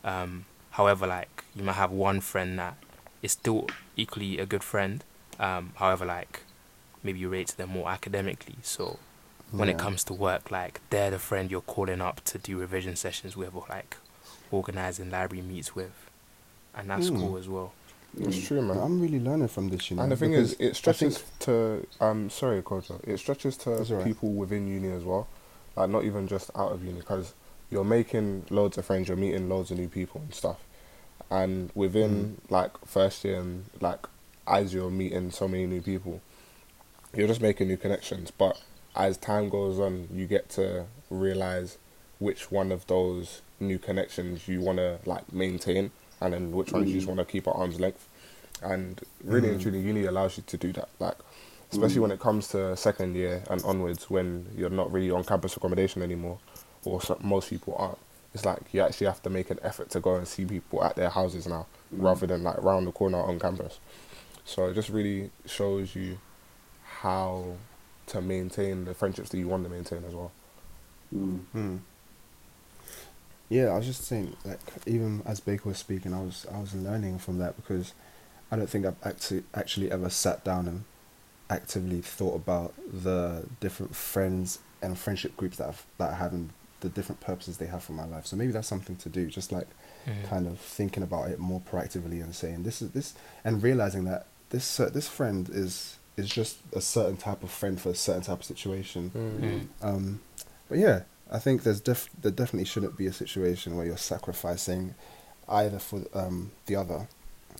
[0.04, 2.76] um however like you might have one friend that
[3.22, 3.66] is still
[3.96, 5.04] equally a good friend
[5.38, 6.40] um however like
[7.02, 8.98] maybe you rate them more academically so
[9.50, 12.96] when it comes to work like they're the friend you're calling up to do revision
[12.96, 13.96] sessions with or like
[14.50, 15.92] organizing library meets with
[16.74, 17.18] and that's Hmm.
[17.20, 17.72] cool as well
[18.18, 18.76] It's true, man.
[18.76, 20.02] I'm really learning from this, you know.
[20.02, 22.96] and the thing is, it stretches think- to um sorry, culture.
[23.04, 24.06] It stretches to That's alright.
[24.06, 25.28] people within uni as well,
[25.76, 27.32] like not even just out of uni, because
[27.72, 30.58] you're making loads of friends, you're meeting loads of new people and stuff,
[31.30, 32.50] and within mm.
[32.50, 34.06] like first year and like
[34.46, 36.20] as you're meeting so many new people,
[37.14, 38.30] you're just making new connections.
[38.30, 38.60] But
[38.94, 41.78] as time goes on, you get to realize
[42.18, 46.88] which one of those new connections you want to like maintain, and then which ones
[46.88, 47.16] you just mm.
[47.16, 48.06] want to keep at arm's length.
[48.62, 49.62] And really and Mm.
[49.62, 50.88] truly, uni allows you to do that.
[51.00, 51.16] Like,
[51.72, 52.02] especially mm.
[52.02, 56.02] when it comes to second year and onwards, when you're not really on campus accommodation
[56.02, 56.38] anymore,
[56.84, 57.98] or so, most people aren't.
[58.34, 60.96] It's like you actually have to make an effort to go and see people at
[60.96, 63.78] their houses now, rather than like round the corner on campus.
[64.44, 66.18] So it just really shows you
[66.82, 67.56] how
[68.06, 70.32] to maintain the friendships that you want to maintain as well.
[71.14, 71.40] Mm.
[71.52, 71.76] Hmm.
[73.48, 76.74] Yeah, I was just saying, like, even as Baker was speaking, I was I was
[76.74, 77.92] learning from that because
[78.50, 80.84] I don't think I've actually actually ever sat down and
[81.50, 86.50] actively thought about the different friends and friendship groups that I've, that I have and
[86.82, 88.26] the different purposes they have for my life.
[88.26, 89.66] So maybe that's something to do, just like
[90.06, 90.24] Mhm.
[90.28, 93.14] kind of thinking about it more proactively and saying this is this
[93.44, 97.80] and realizing that this cer- this friend is is just a certain type of friend
[97.80, 99.10] for a certain type of situation.
[99.16, 99.68] Mm.
[99.88, 100.20] Um,
[100.68, 104.94] but yeah, I think there's def- there definitely shouldn't be a situation where you're sacrificing
[105.48, 107.08] either for um, the other.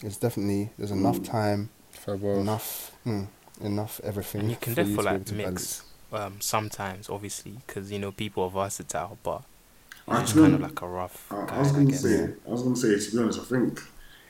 [0.02, 1.24] It's definitely there's enough Mm.
[1.24, 3.26] time, Fair enough, mm,
[3.60, 4.42] enough everything.
[4.42, 5.82] and you can for you therefore to like able to mix
[6.12, 9.42] um sometimes obviously because you know people are versatile but
[10.08, 12.00] I it's kind of like a rough I, guy, I was gonna guess.
[12.02, 13.80] say, I was gonna say, to be honest, I think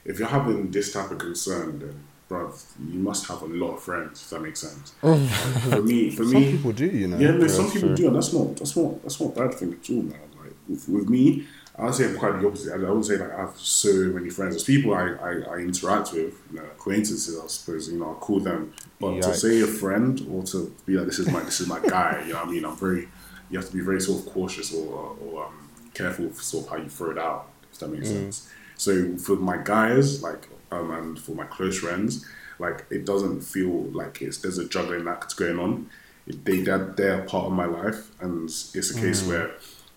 [0.05, 1.95] if you're having this type of concern, then,
[2.28, 2.62] bruv,
[2.93, 4.22] you must have a lot of friends.
[4.22, 4.93] If that makes sense.
[5.01, 7.18] for me, for Some me, some people do, you know.
[7.18, 7.97] yeah, no, Yeah, some people true.
[7.97, 10.20] do, and that's not that's not that's not a bad thing at all, man.
[10.41, 11.47] Like with, with me,
[11.77, 12.73] I would say I'm quite the opposite.
[12.73, 14.55] I, I wouldn't say like I have so many friends.
[14.55, 17.91] There's people I, I, I interact with, you know, acquaintances, I suppose.
[17.91, 21.18] You know, I call them, but to say a friend or to be like this
[21.18, 22.23] is my this is my guy.
[22.27, 23.09] You know, what I mean, I'm very.
[23.51, 26.70] You have to be very sort of cautious or or um, careful with sort of
[26.70, 27.49] how you throw it out.
[27.73, 28.51] If that makes sense.
[28.77, 32.27] So for my guys, like um, and for my close friends,
[32.59, 35.91] like it doesn't feel like it's there's a juggling act going on.
[36.27, 39.55] They they're, they're part of my life, and it's a case where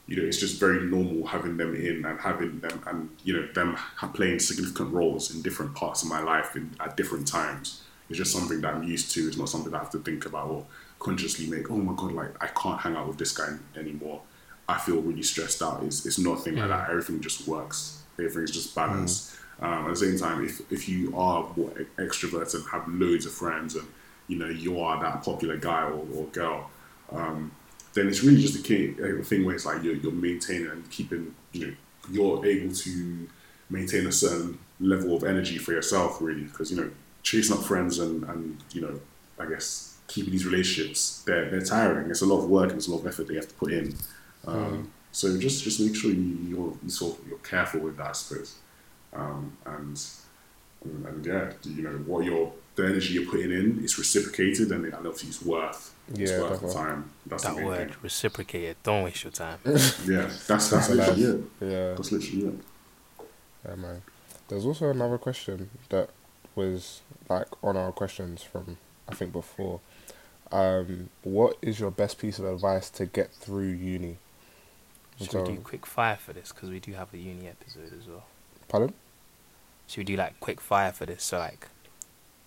[0.08, 3.48] you know it's just very normal having them in and having them and you know
[3.54, 3.76] them
[4.14, 7.82] playing significant roles in different parts of my life in, at different times.
[8.08, 9.28] It's just something that I'm used to.
[9.28, 10.66] It's not something that I have to think about or
[11.00, 11.72] consciously make.
[11.72, 14.22] Oh my god, like I can't hang out with this guy anymore.
[14.68, 15.84] I feel really stressed out.
[15.84, 16.90] It's it's not a thing like that.
[16.90, 18.04] Everything just works.
[18.20, 19.36] Everything's just balanced.
[19.60, 23.26] Um, at the same time, if if you are more e- extroverted and have loads
[23.26, 23.88] of friends and
[24.28, 26.70] you know you are that popular guy or, or girl,
[27.12, 27.52] um,
[27.96, 30.90] then it's really just a, key, a thing where it's like you're, you're maintaining and
[30.92, 31.74] keeping, you know,
[32.12, 33.28] you're able to
[33.70, 36.92] maintain a certain level of energy for yourself, really, because you know,
[37.24, 39.00] chasing up friends and and you know,
[39.40, 42.12] I guess keeping these relationships, they're they're tiring.
[42.12, 43.72] It's a lot of work and it's a lot of effort they have to put
[43.72, 43.96] in.
[44.46, 48.10] Um, So just just make sure you you're you sort of, you're careful with that,
[48.10, 48.56] I suppose.
[49.14, 49.98] Um, and
[50.84, 54.94] and yeah, you know what you're the energy you're putting in is reciprocated, and, it,
[54.94, 57.12] and obviously it's worth Yeah, worth the time.
[57.26, 59.60] That's that the main word reciprocated don't waste your time.
[59.66, 61.18] Yeah, that's that's Alive.
[61.18, 61.44] literally it.
[61.62, 61.94] Yeah.
[61.96, 62.54] That's literally it.
[63.68, 64.02] Yeah, man.
[64.48, 66.10] There's also another question that
[66.56, 68.78] was like on our questions from
[69.10, 69.80] I think before.
[70.52, 74.18] Um, what is your best piece of advice to get through uni?
[75.18, 77.92] should So- we do quick fire for this because we do have a uni episode
[78.00, 78.26] as well
[78.68, 78.94] Pardon?
[79.88, 81.68] should we do like quick fire for this so like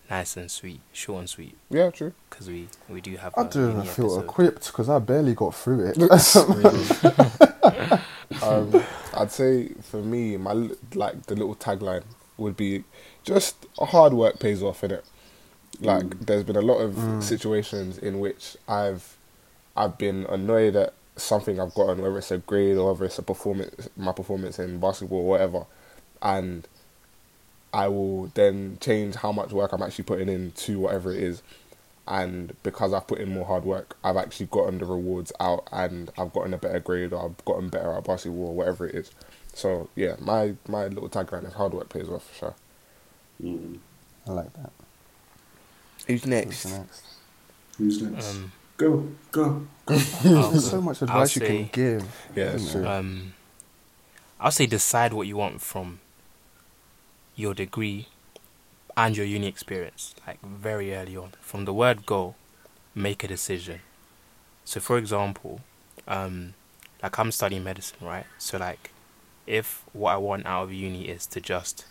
[0.09, 2.13] nice and sweet, short and sweet, Yeah, true.
[2.29, 3.33] because we we do have.
[3.37, 4.23] I don't even feel episode.
[4.25, 5.97] equipped because I barely got through it.
[8.43, 8.83] Um,
[9.17, 10.53] I'd say for me, my
[10.93, 12.03] like the little tagline
[12.37, 12.83] would be
[13.23, 15.03] just hard work pays off in it.
[15.81, 19.17] Like there's been a lot of situations in which I've
[19.75, 23.23] I've been annoyed at something I've gotten, whether it's a grade or whether it's a
[23.23, 25.65] performance, my performance in basketball or whatever,
[26.21, 26.67] and
[27.73, 31.41] I will then change how much work I'm actually putting in to whatever it is.
[32.07, 36.11] And because I've put in more hard work, I've actually gotten the rewards out and
[36.17, 39.11] I've gotten a better grade or I've gotten better at basketball or whatever it is.
[39.53, 42.55] So yeah, my, my little tagline is hard work pays off for sure.
[43.43, 43.77] Mm.
[44.27, 44.71] I like that.
[46.07, 46.65] Who's What's next?
[46.65, 47.03] next?
[47.77, 48.35] Who's next?
[48.35, 49.67] Um, go, go.
[49.85, 52.27] There's so much I'll advice you can give.
[52.35, 52.81] Yeah, isn't it's there?
[52.83, 52.91] true.
[52.91, 53.33] Um,
[54.39, 55.99] I'll say decide what you want from
[57.39, 58.07] your degree
[58.97, 61.31] and your uni experience, like very early on.
[61.39, 62.35] From the word go,
[62.93, 63.79] make a decision.
[64.65, 65.61] So, for example,
[66.07, 66.53] um,
[67.01, 68.25] like I'm studying medicine, right?
[68.37, 68.91] So, like,
[69.47, 71.85] if what I want out of uni is to just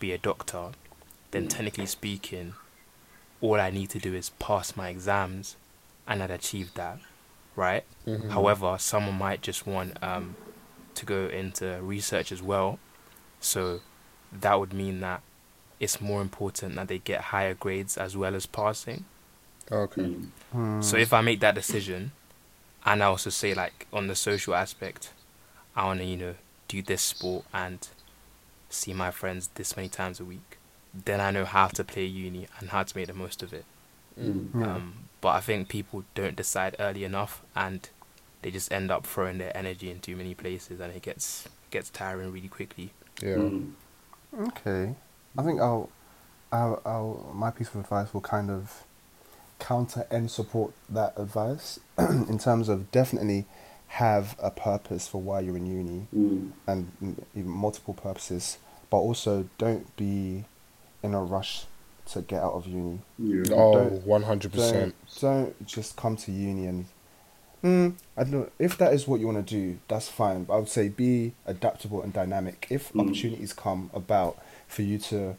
[0.00, 0.70] be a doctor,
[1.30, 2.54] then technically speaking,
[3.40, 5.54] all I need to do is pass my exams
[6.08, 6.98] and I'd achieve that,
[7.54, 7.84] right?
[8.04, 8.30] Mhm.
[8.30, 10.34] However, someone might just want um,
[10.96, 12.80] to go into research as well.
[13.40, 13.80] So
[14.32, 15.22] that would mean that
[15.80, 19.04] it's more important that they get higher grades as well as passing.
[19.70, 20.14] Okay.
[20.54, 20.82] Mm.
[20.82, 22.12] So if I make that decision,
[22.84, 25.12] and I also say like on the social aspect,
[25.76, 26.34] I want to you know
[26.66, 27.86] do this sport and
[28.70, 30.58] see my friends this many times a week,
[30.94, 33.64] then I know how to play uni and how to make the most of it.
[34.20, 34.54] Mm.
[34.54, 37.88] Um, but I think people don't decide early enough, and
[38.42, 41.90] they just end up throwing their energy in too many places, and it gets gets
[41.90, 42.90] tiring really quickly.
[43.22, 43.36] Yeah.
[43.36, 43.72] Mm.
[44.36, 44.94] Okay,
[45.36, 45.90] I think I'll,
[46.52, 48.84] I'll, I'll, my piece of advice will kind of
[49.58, 53.46] counter and support that advice in terms of definitely
[53.88, 56.52] have a purpose for why you're in uni Mm.
[56.66, 58.58] and even multiple purposes,
[58.90, 60.44] but also don't be
[61.02, 61.64] in a rush
[62.12, 63.00] to get out of uni.
[63.18, 63.52] Yeah.
[63.54, 64.52] Oh, 100%.
[64.52, 66.86] Don't, don't just come to uni and.
[67.64, 68.50] Mm, I don't know.
[68.58, 70.44] If that is what you want to do, that's fine.
[70.44, 72.66] But I would say be adaptable and dynamic.
[72.70, 73.00] If Mm.
[73.00, 74.38] opportunities come about
[74.68, 75.36] for you to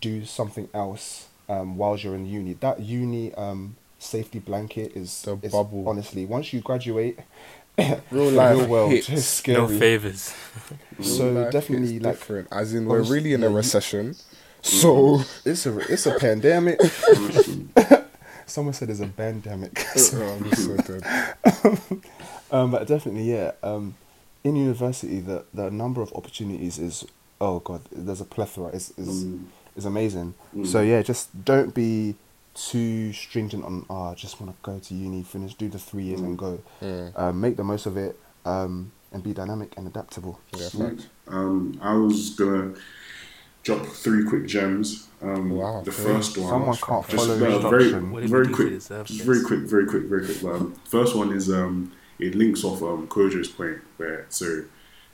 [0.00, 5.38] do something else um, whilst you're in uni, that uni um, safety blanket is, The
[5.42, 5.88] is bubble.
[5.88, 7.18] honestly once you graduate,
[7.78, 9.08] Real the life real world hits.
[9.08, 9.58] is scary.
[9.58, 10.34] No favors.
[11.00, 12.48] so Real definitely like different.
[12.52, 14.14] As in, we're really in yeah, a you- recession.
[14.64, 16.78] So, it's a it's a pandemic.
[18.52, 18.54] Honestly.
[18.54, 19.86] Someone said it's a pandemic.
[20.14, 20.76] Oh, I'm so
[21.96, 22.02] dead.
[22.52, 23.52] Um, but definitely, yeah.
[23.62, 23.94] Um,
[24.44, 27.04] in university, the the number of opportunities is
[27.40, 28.68] oh god, there's a plethora.
[28.74, 29.44] Is is Mm.
[29.76, 30.34] is amazing.
[30.54, 30.66] Mm.
[30.66, 32.14] So yeah, just don't be
[32.54, 33.86] too stringent on.
[33.88, 36.58] Oh, I just want to go to uni, finish, do the three years, and go.
[36.82, 37.08] Yeah.
[37.16, 38.18] Um, make the most of it.
[38.44, 40.40] Um, and be dynamic and adaptable.
[40.56, 40.90] Yeah,
[41.28, 42.74] Um, I was gonna
[43.62, 45.08] drop three quick gems.
[45.20, 46.04] Um, Wow, the three.
[46.04, 48.10] first one, Someone can't just follow uh, very, instruction.
[48.10, 50.44] What did very quick, just very quick, very quick, very quick.
[50.44, 54.64] Um, first one is um, it links off um, Kojo's point where so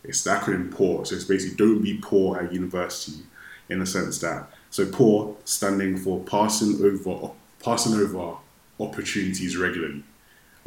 [0.05, 1.05] it's the acronym POOR.
[1.05, 3.23] So it's basically don't be poor at university,
[3.69, 7.33] in the sense that so POOR standing for passing over
[7.63, 8.37] passing over
[8.81, 10.05] opportunities regularly.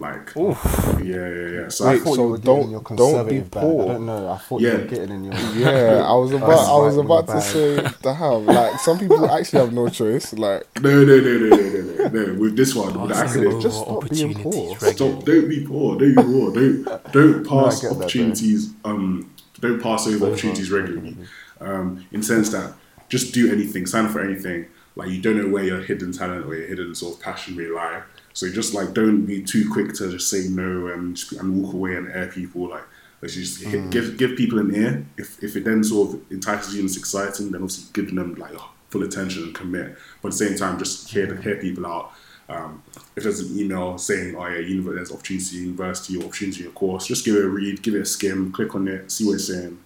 [0.01, 0.57] Like, Oof.
[1.03, 1.67] yeah, yeah, yeah.
[1.69, 3.61] So I Wait, thought so you were don't- in your don't be conservative bag.
[3.61, 3.83] poor.
[3.83, 4.29] I don't know.
[4.31, 5.33] I thought you were getting in your.
[5.55, 9.59] Yeah, I was about I was about to with say damn, like some people actually
[9.59, 10.33] have no choice.
[10.33, 12.39] Like no, no, no, no, no, no, no, no.
[12.41, 13.97] With this one, with the Passing just stop being
[14.33, 14.75] opportunities poor.
[14.81, 14.95] regularly.
[14.95, 15.25] Stop!
[15.25, 15.97] Don't be poor.
[15.99, 16.51] Don't be poor.
[16.51, 18.73] Don't don't No, I pass that, opportunities.
[18.83, 19.29] um,
[19.59, 21.15] don't pass over opportunities regularly.
[21.59, 22.73] Um, in sense that
[23.09, 24.65] just do anything, sign up for anything.
[24.95, 27.65] Like you don't know where your hidden talent or your hidden sort of passion may
[27.67, 28.01] lie.
[28.33, 31.95] So just like don't be too quick to just say no and and walk away
[31.95, 32.69] and air people.
[32.69, 32.83] Like
[33.21, 35.05] let's just hit, give give people an ear.
[35.17, 38.35] If if it then sort of entices you and it's exciting, then obviously give them
[38.35, 38.53] like
[38.89, 39.95] full attention and commit.
[40.21, 42.13] But at the same time, just hear hear people out.
[42.49, 42.83] Um,
[43.15, 46.73] if there's an email saying, "Oh yeah, univer- there's opportunity university or opportunity in your
[46.73, 49.33] course," just give it a read, give it a skim, click on it, see what
[49.35, 49.79] it's saying.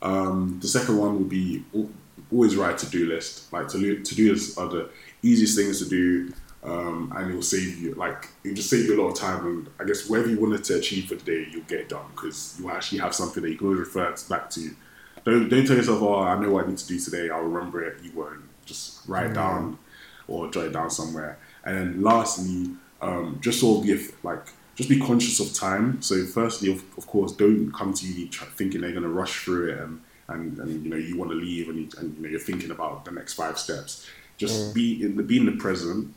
[0.00, 1.64] Um, the second one would be
[2.30, 3.52] always write to do list.
[3.52, 4.90] Like to do to do lists are the
[5.22, 6.32] easiest things to do,
[6.64, 9.18] um, and it will save you like it will just save you a lot of
[9.18, 9.46] time.
[9.46, 12.06] And I guess whatever you wanted to achieve for the day, you'll get it done
[12.14, 14.70] because you actually have something that you can always refer back to.
[15.24, 17.30] Don't don't tell yourself, "Oh, I know what I need to do today.
[17.30, 18.42] I'll remember it." You won't.
[18.64, 19.78] Just write it down
[20.28, 21.38] or jot it down somewhere.
[21.64, 26.00] And then lastly, um, just sort of be like just be conscious of time.
[26.00, 29.72] So firstly, of, of course, don't come to uni thinking they're going to rush through
[29.72, 32.28] it and, and, and you know you want to leave and, you, and you know
[32.28, 34.08] you're thinking about the next five steps.
[34.38, 36.14] Just be in the be in the present,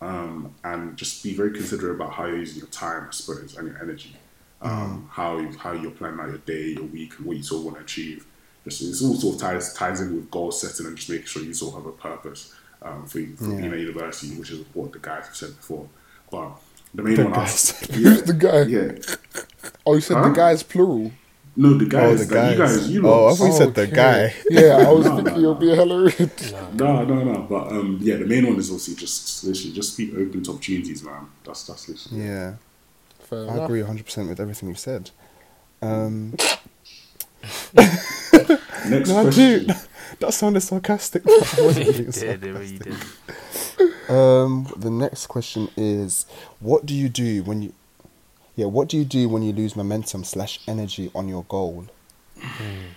[0.00, 3.68] um, and just be very considerate about how you're using your time, I suppose, and
[3.68, 4.16] your energy.
[4.60, 7.60] Um, How you, how you're planning out your day, your week, and what you sort
[7.60, 8.26] of want to achieve.
[8.64, 11.42] Just it's all sort of ties ties in with goal setting and just making sure
[11.44, 14.92] you sort of have a purpose um, for, for being at university, which is what
[14.92, 15.88] the guys have said before.
[16.28, 16.50] But
[16.92, 18.62] the main The one, I, yeah, Who's the guy?
[18.62, 18.92] yeah,
[19.86, 20.28] Oh, you said Huh?
[20.30, 21.12] the guy's plural.
[21.58, 22.00] No, the guy.
[22.06, 22.76] Oh, guys, the that you guys.
[22.78, 24.34] guys, you oh, I thought you said the guy.
[24.48, 25.60] Yeah, I was No, thinking no, you'll no.
[25.60, 26.52] be hella rude.
[26.74, 27.40] No, no, no.
[27.48, 31.02] But um, yeah, the main one is obviously just literally just be open to opportunities,
[31.04, 31.26] man.
[31.44, 32.24] That's that's literally.
[32.24, 32.54] Yeah,
[33.20, 33.64] Fair I enough.
[33.64, 35.10] agree 100% with everything you've said.
[35.82, 36.34] Um,
[37.74, 39.66] Next no, I question.
[39.66, 39.72] do.
[40.20, 41.22] That sounded sarcastic.
[41.24, 42.82] but I wasn't It being did, sarcastic.
[43.76, 44.10] did.
[44.10, 46.24] Um, the next question is,
[46.60, 47.72] what do you do when you,
[48.58, 51.86] yeah, what do you do when you lose momentum slash energy on your goal?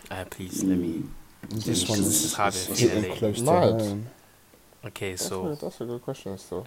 [0.09, 1.03] Uh, please let me.
[1.49, 2.66] This This one is is how this
[3.20, 3.82] close to Mad.
[3.82, 4.07] home.
[4.86, 6.66] Okay, That's, so a, that's a good question still.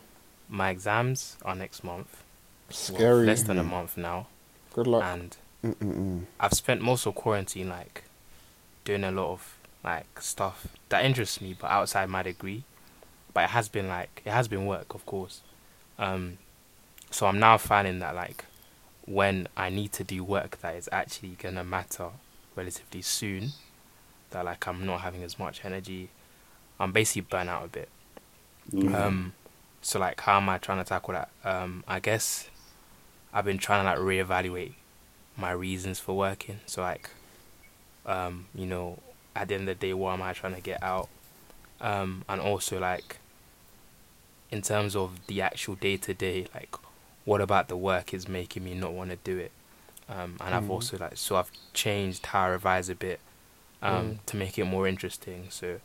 [0.48, 2.22] my exams are next month.
[2.68, 3.26] Well, Scary.
[3.26, 4.28] less than a month now,
[4.72, 5.02] Good luck.
[5.04, 6.26] and Mm-mm-mm.
[6.38, 8.04] I've spent most of quarantine like
[8.84, 12.62] doing a lot of like stuff that interests me, but outside my degree.
[13.32, 15.40] But it has been like it has been work, of course.
[15.98, 16.38] Um,
[17.10, 18.44] so I'm now finding that like
[19.06, 22.10] when I need to do work that is actually gonna matter
[22.56, 23.52] relatively soon,
[24.30, 26.10] that like I'm not having as much energy.
[26.80, 27.88] I'm basically burnt out a bit.
[28.72, 28.94] Mm.
[28.94, 29.32] Um,
[29.82, 31.28] so like, how am I trying to tackle that?
[31.44, 32.48] Um, I guess
[33.32, 34.72] I've been trying to like reevaluate
[35.36, 36.60] my reasons for working.
[36.66, 37.10] So like,
[38.06, 38.98] um, you know,
[39.36, 41.08] at the end of the day, what am I trying to get out?
[41.80, 43.18] Um, and also like,
[44.50, 46.74] in terms of the actual day to day, like,
[47.24, 49.52] what about the work is making me not want to do it?
[50.08, 50.70] Um, and I've Mhm.
[50.70, 53.20] also like, so I've changed how I revise a bit,
[53.82, 54.26] um, Mm.
[54.26, 55.48] to make it more interesting.
[55.50, 55.80] So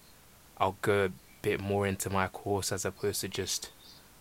[0.57, 1.11] I'll go a
[1.41, 3.71] bit more into my course as opposed to just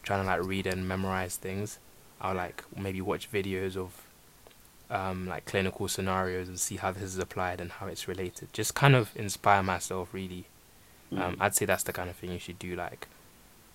[0.04, 1.78] trying to like read and memorize things.
[2.20, 4.04] I'll like maybe watch videos of
[4.90, 8.50] um, like clinical scenarios and see how this is applied and how it's related.
[8.54, 10.46] Just kind of inspire myself really.
[11.16, 12.74] Um, I'd say that's the kind of thing you should do.
[12.74, 13.06] Like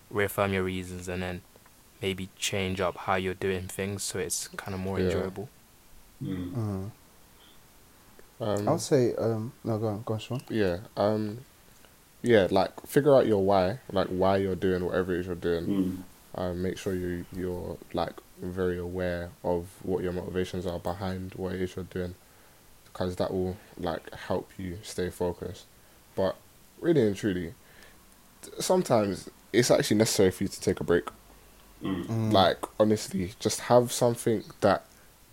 [0.09, 1.41] reaffirm your reasons and then
[2.01, 5.05] maybe change up how you're doing things so it's kind of more Yeah.
[5.05, 5.49] enjoyable.
[6.21, 6.51] Mm.
[6.53, 6.91] Mm.
[8.41, 10.41] Um, I'll say, um, no, go on, go on, Sean.
[10.49, 10.79] yeah.
[10.97, 11.39] Um,
[12.21, 12.47] yeah.
[12.51, 13.79] Like figure out your why.
[13.91, 15.65] Like why you're doing whatever it is you're doing.
[15.65, 15.97] Mm.
[16.35, 21.53] Um, make sure you you're like very aware of what your motivations are behind what
[21.53, 22.15] it is you're doing,
[22.85, 25.65] because that will like help you stay focused.
[26.15, 26.35] But
[26.81, 27.53] really and truly,
[28.59, 31.03] sometimes it's actually necessary for you to take a break.
[31.83, 32.31] Mm.
[32.31, 34.85] Like honestly, just have something that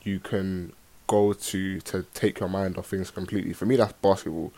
[0.03, 0.73] you can
[1.07, 3.53] go to to take your mind off things completely.
[3.53, 4.53] For me, that's basketball.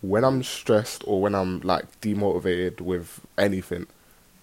[0.00, 3.86] When I'm stressed or when I'm like demotivated with anything,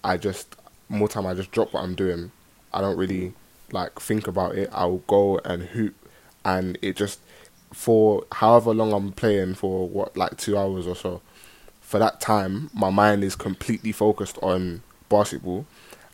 [0.02, 0.56] I just
[0.88, 2.32] more time I just drop what I'm doing.
[2.72, 3.34] I don't really
[3.72, 4.68] like think about it.
[4.72, 5.94] I'll go and hoop,
[6.44, 7.20] and it just
[7.72, 11.20] for however long I'm playing for what like two hours or so.
[11.80, 15.66] For that time, my mind is completely focused on basketball,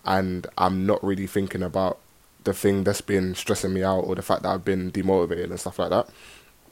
[0.07, 1.99] and I'm not really thinking about
[2.45, 5.61] the thing that's been stressing me out or the fact that I've been demotivated and
[5.61, 6.09] stuff like that.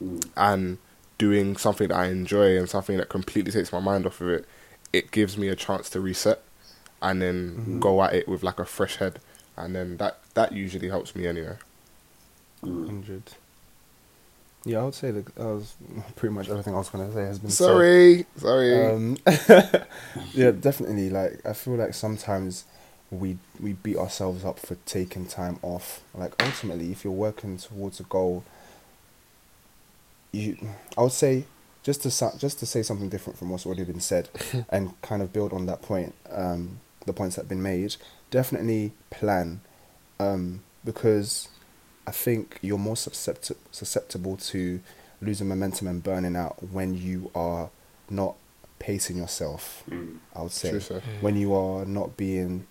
[0.01, 0.29] Mm.
[0.37, 0.77] And
[1.17, 4.45] doing something that I enjoy and something that completely takes my mind off of it,
[4.93, 6.41] it gives me a chance to reset
[7.01, 9.19] and then go at it with like a fresh head.
[9.57, 11.57] And then that that usually helps me anyway.
[12.63, 12.85] Mm.
[12.85, 13.23] Hundred.
[14.63, 15.75] Yeah, I would say that uh, was
[16.15, 17.65] pretty much everything I was gonna say has been said.
[17.65, 18.85] Sorry, sorry.
[18.85, 19.17] Um,
[20.33, 21.09] yeah, definitely.
[21.09, 22.65] Like I feel like sometimes
[23.11, 26.01] we we beat ourselves up for taking time off.
[26.13, 28.43] Like ultimately, if you're working towards a goal,
[30.31, 30.57] you
[30.97, 31.45] I would say
[31.83, 34.29] just to sa- just to say something different from what's already been said,
[34.69, 36.13] and kind of build on that point.
[36.31, 37.95] Um, the points that have been made.
[38.31, 39.61] Definitely plan,
[40.19, 41.47] um, because
[42.07, 44.81] I think you're more susceptible susceptible to
[45.21, 47.69] losing momentum and burning out when you are
[48.09, 48.35] not
[48.79, 49.83] pacing yourself.
[49.89, 50.17] Mm.
[50.35, 52.67] I would say True, when you are not being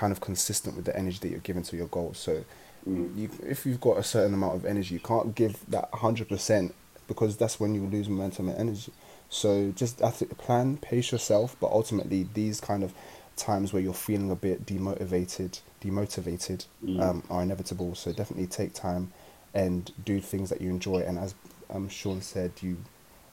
[0.00, 2.18] kind of consistent with the energy that you're giving to your goals.
[2.18, 2.44] So
[2.88, 3.16] Mm.
[3.18, 6.72] you, if you've got a certain amount of energy, you can't give that hundred percent
[7.08, 8.92] because that's when you lose momentum and energy.
[9.28, 9.98] So just
[10.38, 12.92] plan, pace yourself, but ultimately these kind of
[13.36, 17.00] times where you're feeling a bit demotivated, demotivated, Mm.
[17.02, 17.94] um, are inevitable.
[17.96, 19.12] So definitely take time
[19.52, 20.98] and do things that you enjoy.
[21.08, 21.34] And as
[21.70, 22.76] um, Sean said, you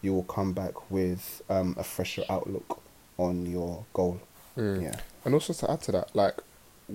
[0.02, 2.82] you will come back with um, a fresher outlook
[3.18, 4.20] on your goal.
[4.58, 4.82] Mm.
[4.82, 4.96] Yeah.
[5.26, 6.38] And also to add to that, like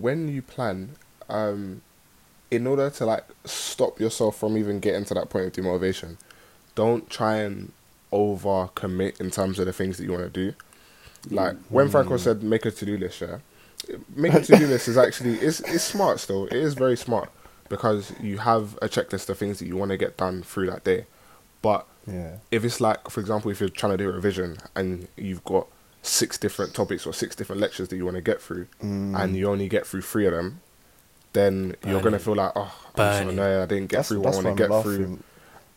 [0.00, 0.96] when you plan,
[1.28, 1.82] um,
[2.50, 6.16] in order to like stop yourself from even getting to that point of demotivation,
[6.74, 7.72] don't try and
[8.10, 10.54] over commit in terms of the things that you want to do.
[11.30, 13.38] Like when Franco said make a to do list, yeah,
[14.14, 16.46] make a to do list is actually it's it's smart still.
[16.46, 17.30] It is very smart
[17.68, 20.84] because you have a checklist of things that you want to get done through that
[20.84, 21.04] day.
[21.60, 22.36] But Yeah.
[22.50, 25.66] if it's like, for example, if you're trying to do a revision and you've got
[26.02, 29.18] six different topics or six different lectures that you want to get through, Mm.
[29.18, 30.60] and you only get through three of them,
[31.32, 32.62] then you're gonna feel like, oh,
[32.96, 33.38] I'm so Burning.
[33.40, 34.98] I didn't get That's, through what I want why to I'm get through.
[34.98, 35.22] laughing.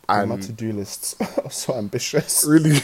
[0.09, 2.43] And my to-do lists are so ambitious.
[2.47, 2.80] really,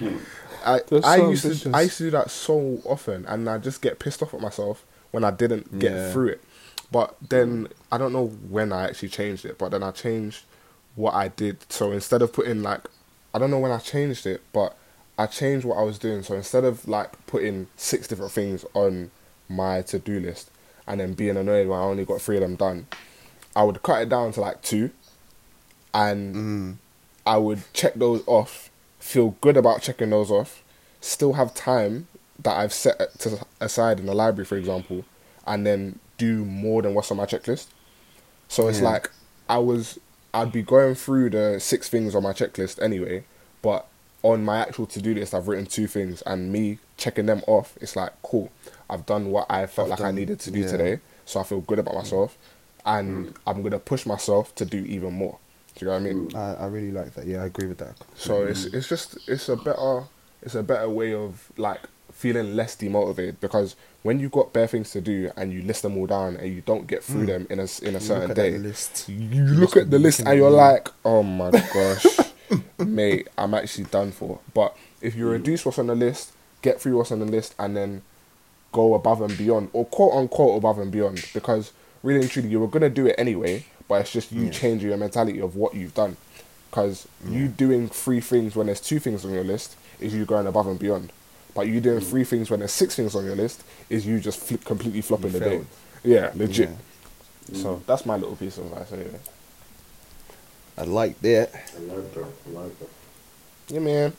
[0.64, 1.70] I They're I so used to.
[1.74, 4.84] I used to do that so often, and I just get pissed off at myself
[5.10, 6.12] when I didn't get Yeah.
[6.12, 6.40] through it.
[6.90, 10.44] But then I don't know when I actually changed it, but then I changed
[10.94, 11.58] what I did.
[11.72, 12.80] So instead of putting like,
[13.34, 14.76] I don't know when I changed it, but
[15.22, 16.22] I changed what I was doing.
[16.22, 19.10] So instead of like putting six different things on
[19.48, 20.50] my to do list
[20.86, 22.86] and then being annoyed when I only got three of them done,
[23.54, 24.90] I would cut it down to like two,
[25.94, 26.76] and Mm.
[27.26, 30.62] I would check those off, feel good about checking those off,
[31.00, 32.08] still have time
[32.42, 35.04] that I've set to aside in the library, for example,
[35.46, 37.66] and then do more than what's on my checklist.
[38.48, 38.88] So it's Yeah.
[38.88, 39.10] like
[39.48, 39.98] I was,
[40.34, 43.24] I'd be going through the six things on my checklist anyway,
[43.60, 43.86] but
[44.22, 47.76] on my actual to do list, I've written two things, and me checking them off,
[47.80, 48.50] it's like cool.
[48.88, 50.70] I've done what I felt I've like I needed to do yeah.
[50.70, 52.36] today, so I feel good about myself,
[52.84, 53.36] and mm.
[53.46, 55.38] I'm gonna push myself to do even more.
[55.74, 56.28] Do you know what I mean?
[56.30, 56.36] Mm.
[56.36, 57.26] I, I really like that.
[57.26, 57.94] Yeah, I agree with that.
[58.14, 60.04] So it's it's just it's a better
[60.42, 61.80] it's a better way of like
[62.12, 65.96] feeling less demotivated because when you've got bare things to do and you list them
[65.96, 67.26] all down and you don't get through mm.
[67.26, 69.08] them in a in a You certain day, list.
[69.08, 72.06] you look at the list and you're like, oh my gosh,
[72.78, 74.40] mate, I'm actually done for.
[74.54, 75.66] But if you reduce mm.
[75.66, 76.32] what's on the list,
[76.62, 78.02] get through what's on the list, and then
[78.72, 81.72] go above and beyond, or quote unquote above and beyond, because
[82.02, 84.50] really and truly you were gonna do it anyway, but it's just you Yeah.
[84.50, 86.16] changing your mentality of what you've done.
[86.70, 90.46] Because you doing three things when there's two things on your list is you going
[90.46, 91.12] above and beyond.
[91.54, 92.26] But you doing three mm.
[92.26, 95.38] things when there's six things on your list is you just flip, completely flopping You
[95.38, 95.64] the day.
[96.02, 96.70] Yeah, legit.
[97.50, 97.62] Yeah.
[97.62, 99.18] So that's my little piece of advice anyway.
[100.76, 101.50] I like that.
[101.54, 102.24] I like that.
[102.46, 102.88] I like that.
[103.68, 104.12] Yeah, man.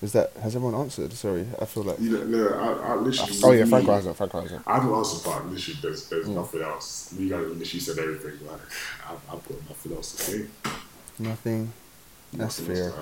[0.00, 1.12] Is that has everyone answered?
[1.12, 3.32] Sorry, I feel like You know, no, I, I literally.
[3.42, 4.16] Oh yeah, hasn't.
[4.16, 4.62] Franco hasn't.
[4.64, 6.34] I haven't answered, but literally, there's there's mm.
[6.34, 7.12] nothing else.
[7.18, 8.46] You guys literally said everything.
[8.46, 8.60] Like,
[9.08, 10.46] I've, I've got nothing else to say.
[11.18, 11.72] nothing.
[12.32, 12.92] That's Nothing fair.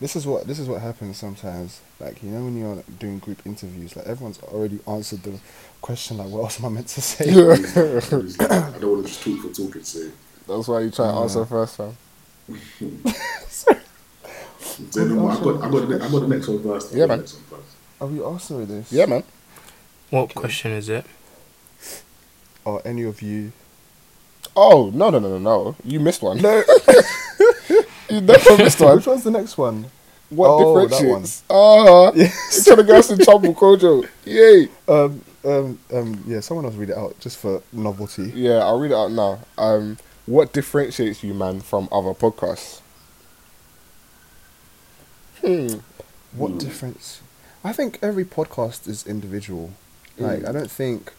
[0.00, 1.80] This is what this is what happens sometimes.
[1.98, 5.40] Like you know when you're like, doing group interviews, like everyone's already answered the
[5.80, 6.18] question.
[6.18, 7.30] Like what else am I meant to say?
[7.30, 10.12] I don't want to just talk for talking sake.
[10.46, 11.96] That's why you try to answer first, fam.
[14.92, 16.92] Then I got, I got, the, I got the next one first.
[16.92, 17.18] Yeah, man.
[17.20, 17.76] next one first.
[18.00, 18.92] Are we answering this?
[18.92, 19.22] Yeah, man.
[20.10, 21.06] What question is it?
[22.66, 23.52] Are any of you?
[24.56, 25.76] Oh no no no no no!
[25.84, 26.38] You missed one.
[26.40, 26.62] No,
[28.10, 28.96] you never missed one.
[28.96, 29.86] Which one's the next one?
[30.30, 31.42] What Oh, that differentiates?
[31.50, 32.24] Ah, Yeah.
[32.48, 34.08] it's trying to get us in trouble, Kojo.
[34.24, 34.68] Yay!
[34.88, 36.40] Um, um, um, yeah.
[36.40, 38.32] Someone else read it out just for novelty.
[38.34, 39.38] Yeah, I'll read it out now.
[39.58, 42.80] Um, what differentiates you, man, from other podcasts?
[45.40, 45.78] Hmm.
[46.36, 47.20] What difference?
[47.62, 49.72] I think every podcast is individual.
[50.18, 50.48] Like Mm.
[50.48, 51.12] I don't think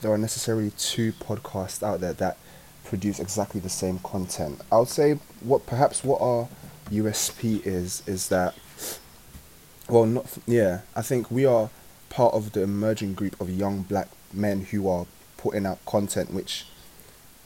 [0.00, 2.36] there are necessarily two podcasts out there that
[2.84, 4.60] produce exactly the same content.
[4.70, 6.48] I would say what perhaps what our
[6.90, 8.54] USP is is that
[9.88, 11.70] well not f- yeah, I think we are
[12.10, 15.06] part of the emerging group of young black men who are
[15.36, 16.66] putting out content which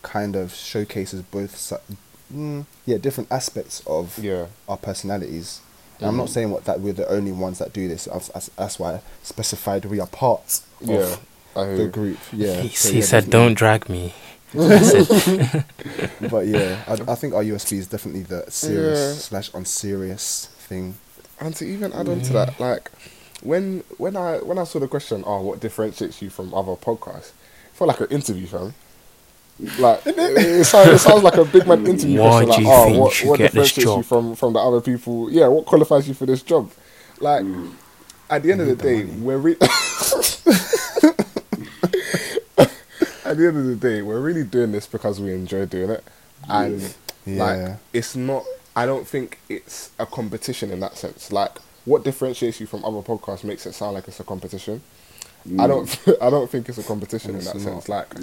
[0.03, 1.77] kind of showcases both si-
[2.35, 4.47] mm, yeah, different aspects of Yeah.
[4.69, 5.61] our personalities.
[5.99, 6.33] And I'm not Mhm.
[6.35, 8.05] saying what that we're the only ones that do this.
[8.05, 10.97] That's, that's, that's why I specified we are part Yeah.
[10.99, 11.21] of
[11.57, 12.19] I the group.
[12.33, 12.61] Yeah.
[12.63, 13.31] he so he yeah, said, definitely.
[13.47, 14.15] "Don't drag me."
[16.31, 19.15] But yeah, I, I think our USP is definitely the serious Yeah.
[19.15, 20.95] slash unserious thing.
[21.41, 22.91] And to even add on to that, like
[23.43, 27.31] when when I when I saw the question, oh, what differentiates you from other podcasts?
[27.31, 28.75] It felt like an interview, fam.
[29.79, 32.47] Like it, it, sounds, it sounds like a big man interview Why question.
[32.47, 34.05] do Like, you oh, think you what, should what get this differentiates you job?
[34.05, 35.31] from from the other people?
[35.31, 36.71] Yeah, what qualifies you for this job?
[37.21, 37.73] Like mm.
[38.31, 39.13] at the end of the the day, money.
[39.17, 39.57] we're re-
[43.25, 46.05] at the end of the day, we're really doing this because we enjoy doing it,
[46.49, 46.95] and
[47.27, 47.37] Yeah.
[47.37, 48.45] like it's not.
[48.77, 51.33] I don't think it's a competition in that sense.
[51.33, 54.83] Like what differentiates you from other podcasts makes it sound like it's a competition.
[55.59, 55.69] I mm.
[55.69, 56.01] don't.
[56.23, 57.89] I don't think it's a competition And in that it's sense.
[57.89, 57.89] not.
[57.89, 58.15] Like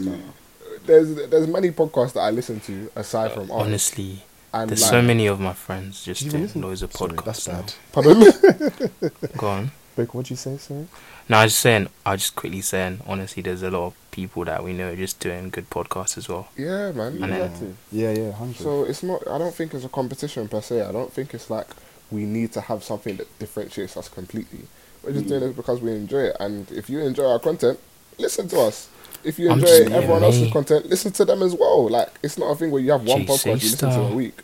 [0.86, 3.66] there's there's many podcasts that I listen to aside from ours.
[3.68, 4.24] honestly,
[4.54, 6.94] and there's like, so many of my friends just You even do listen- loads of
[6.94, 7.26] Sorry, podcasts.
[7.26, 7.62] that's now.
[7.62, 7.74] bad.
[7.92, 9.32] Pardon?
[9.38, 9.72] Go on.
[9.96, 10.88] Rick, what'd you say, sorry?
[11.28, 11.90] No, I was just saying.
[12.06, 13.02] I was just quickly saying.
[13.08, 16.50] Honestly, there's a lot of people that we know just doing good podcasts as well.
[16.56, 17.16] yeah, man.
[17.18, 18.58] You And have then- Yeah, yeah, 100.
[18.58, 19.28] So it's not.
[19.28, 20.84] I don't think it's a competition per se.
[20.84, 21.68] I don't think it's like
[22.12, 24.68] we need to have something that differentiates us completely.
[25.04, 25.30] We're just hmm.
[25.30, 27.80] doing it because we enjoy it, and if you enjoy our content,
[28.18, 28.90] listen to us.
[29.24, 30.54] If you enjoy just saying, everyone else's mate.
[30.54, 31.90] content, listen to them as well.
[31.90, 34.16] Like it's not a thing where you have one Chase podcast you listen to a
[34.16, 34.40] week.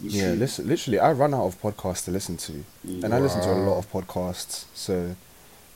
[0.00, 3.52] Yeah, listen, literally, I run out of podcasts to listen to, and I listen to
[3.52, 4.66] a lot of podcasts.
[4.72, 5.16] So,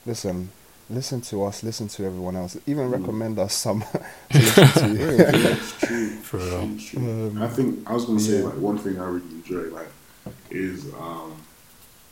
[0.07, 0.51] listen,
[0.89, 2.57] listen to us, listen to everyone else.
[2.67, 3.81] Even recommend us some
[4.31, 5.17] to listen to.
[5.17, 6.09] Yeah, It's true.
[6.23, 6.79] For real.
[6.79, 7.27] True.
[7.29, 8.45] Um, I think I was gonna say yeah.
[8.45, 9.89] like one thing I really enjoy like
[10.51, 11.35] is um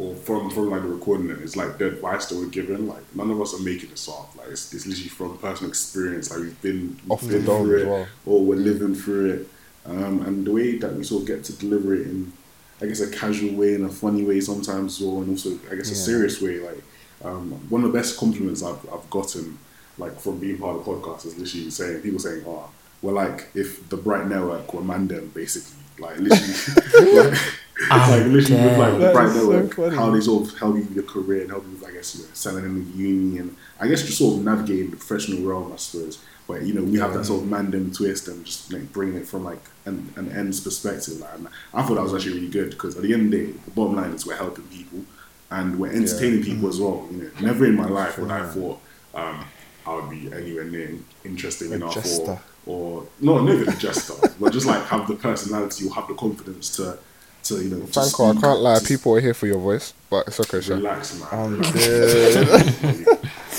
[0.01, 2.89] or from from like the recording it, it's like the advice that we're given.
[2.89, 4.35] Like none of us are making this up.
[4.37, 6.31] Like it's, it's literally from personal experience.
[6.31, 8.07] Like we've been Off the been dome through it, well.
[8.25, 9.49] or we're living through it.
[9.85, 12.33] Um, and the way that we sort of get to deliver it in,
[12.81, 15.91] I guess, a casual way, in a funny way sometimes, or and also I guess
[15.91, 16.61] a serious way.
[16.61, 16.83] Like
[17.23, 19.59] um, one of the best compliments I've I've gotten
[19.99, 22.71] like from being part of the podcast is literally saying people saying, "Oh,
[23.03, 27.39] we're like if the Bright Network were Mandem, basically." Like literally, like,
[27.81, 30.59] it's like literally with like the That Bright is so Network, how they sort of
[30.59, 32.75] help you with your career and help you with, I guess, you know, selling in
[32.75, 36.23] the uni and I guess just sort of navigating the professional realm, I suppose.
[36.47, 39.27] But you know, we have that sort of Mandem twist and just like bringing it
[39.27, 41.21] from like an, an ends perspective.
[41.21, 43.47] Like, and I thought that was actually really good because at the end of the
[43.47, 45.05] day, the bottom line is we're helping people
[45.51, 47.09] and we're entertaining people as well.
[47.11, 48.81] You know, never in my life would I thought
[49.15, 49.45] um,
[49.87, 52.33] I would be anywhere near interesting A enough jester.
[52.33, 56.09] or or no, not even a jester, but just like have the personality or have
[56.09, 56.99] the confidence to
[57.45, 57.81] to you know.
[57.81, 58.79] to Franco, I can't lie.
[58.87, 60.77] People are here for your voice, but it's okay, sure.
[60.77, 61.29] relax, man.
[61.33, 61.61] I'm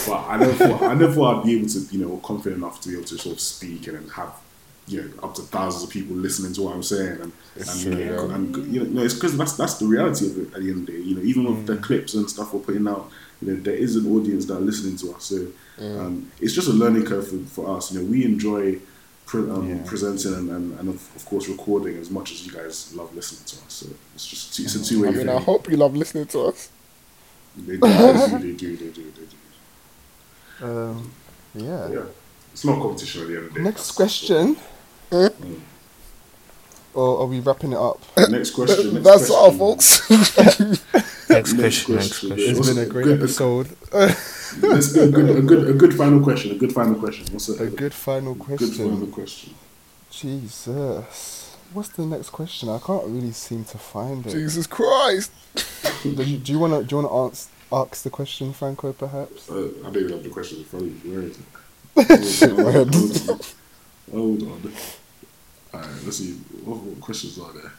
[0.07, 2.81] but I never thought I never thought I'd be able to, you know, confident enough
[2.81, 4.33] to be able to sort of speak and have,
[4.87, 7.93] you know, up to thousands of people listening to what I'm saying and It's and,
[7.95, 8.35] true, you know, yeah.
[8.35, 10.85] and you know, it's because that's that's the reality of it at the end of
[10.87, 10.99] the day.
[10.99, 11.67] You know, even with Mm.
[11.67, 13.09] the clips and stuff we're putting out,
[13.41, 15.25] you know, there is an audience that are listening to us.
[15.25, 15.47] So
[15.79, 15.99] Mm.
[15.99, 17.91] um, it's just a learning curve for, for us.
[17.91, 18.79] You know, we enjoy.
[19.31, 19.81] Pre- um, Yeah.
[19.91, 23.45] presenting and, and, and of, of course recording as much as you guys love listening
[23.51, 26.25] to us so it's just it's a two-way I mean, I hope you love listening
[26.33, 26.69] to us.
[27.55, 31.11] they, do, they do they do they do um,
[31.55, 31.87] yeah.
[31.89, 32.05] yeah
[32.51, 34.57] it's not competition at the end of the day Next That's- question.
[35.11, 35.59] Mm.
[36.93, 37.99] Or are we wrapping it up?
[38.29, 38.93] Next question.
[38.95, 40.09] Next That's all, folks.
[40.09, 41.95] Next Next question.
[41.95, 42.31] Next question.
[42.33, 42.75] It's question.
[42.75, 43.67] been a great episode.
[44.59, 46.51] Let's a good, a good, a good final question.
[46.51, 47.25] A good final question.
[47.31, 48.67] What's a, A good final question?
[48.69, 49.53] good final question.
[49.53, 49.53] question?
[50.09, 51.55] Jesus.
[51.73, 52.69] What's the next question?
[52.69, 54.31] I can't really seem to find it.
[54.31, 55.31] Jesus Christ.
[56.03, 58.91] Do you, wanna do you wanna ask ask the question, Franco?
[58.91, 59.49] Perhaps.
[59.49, 61.11] Uh, I don't even have the question in front of you.
[61.11, 61.21] Where
[62.19, 62.49] is it?
[62.49, 62.91] Hold on.
[62.91, 63.39] Hold on.
[64.11, 64.73] Hold on.
[65.73, 66.33] Alright, let's see.
[66.65, 67.71] What, what questions are there?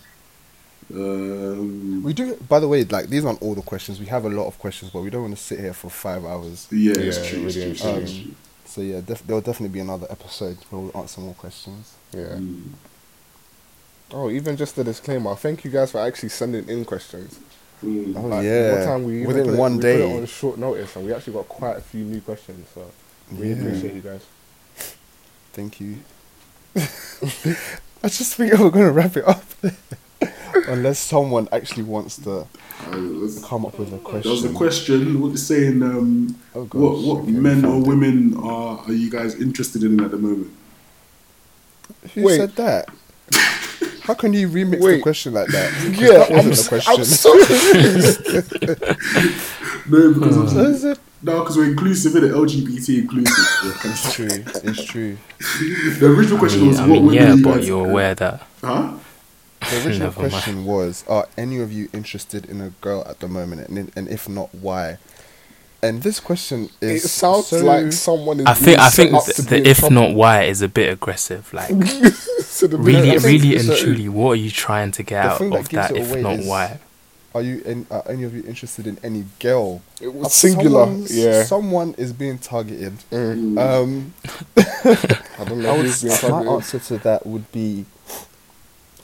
[0.91, 2.37] Um, We do.
[2.49, 3.99] By the way, like these aren't all the questions.
[4.01, 6.25] We have a lot of questions, but we don't want to sit here for five
[6.25, 6.67] hours.
[6.71, 7.47] yeah, it's Yeah, true.
[7.47, 7.71] It's really true.
[7.73, 8.35] It's true, Um, true.
[8.67, 11.93] So yeah, def- there'll definitely be another episode where we'll answer more questions.
[12.13, 12.37] Yeah.
[12.37, 12.63] Mm.
[14.13, 15.35] Oh, even just a disclaimer.
[15.37, 17.39] Thank you guys for actually sending in questions.
[17.85, 18.15] Mm.
[18.17, 20.17] Oh Like, yeah, One time we within put it- one we put it day.
[20.17, 22.67] on short notice, and we actually got quite a few new questions.
[22.75, 22.91] So
[23.31, 23.67] really Yeah.
[23.69, 24.21] appreciate you guys.
[25.53, 25.99] Thank you.
[26.77, 29.45] I just think we're gonna wrap it up,
[30.69, 32.47] unless someone actually wants to
[32.91, 34.23] Uh, come up with a question.
[34.23, 34.99] There was a question.
[35.05, 35.21] question.
[35.21, 35.83] What it's saying?
[35.83, 40.01] Um, Oh, gosh, what what okay, men or women are are you guys interested in
[40.01, 40.51] at the moment?
[42.15, 42.37] Who Wait.
[42.39, 42.89] said that?
[44.03, 45.71] How can you remix the question like that?
[45.73, 46.93] 'Cause Yeah, that wasn't s- the question.
[46.93, 47.33] I'm so
[49.89, 50.99] No, because I'm- Is it?
[51.23, 53.47] no, because we're inclusive in it, LGBT inclusive.
[53.65, 53.91] Yeah.
[53.91, 54.29] It's true.
[54.69, 55.17] It's true.
[56.01, 57.67] the original I question mean, was I what mean women yeah, are you but guys-
[57.69, 58.93] you're aware that Huh?
[59.73, 60.33] The original Never mind.
[60.33, 63.69] question was: Are any of you interested in a girl at the moment?
[63.69, 64.99] And, and if not, why?
[65.85, 68.47] And this question It is sounds so- like someone is.
[68.47, 69.95] I think being I set think up th- to be the if trouble.
[69.95, 71.53] not why is a bit aggressive.
[71.53, 71.71] Like
[72.43, 75.39] So the- really, I really and so- truly, what are you trying to get out
[75.39, 75.97] thing that of gives that?
[75.97, 76.79] If not is- why?
[77.35, 77.63] Are you?
[77.65, 79.81] In, are any of you interested in any girl?
[80.03, 80.87] It was Uh, singular.
[81.09, 81.45] Yeah.
[81.45, 82.93] Someone is being targeted.
[83.11, 83.59] Mm.
[83.59, 84.15] Um,
[84.57, 86.53] I don't know I would, my targeted.
[86.53, 87.87] answer to that would be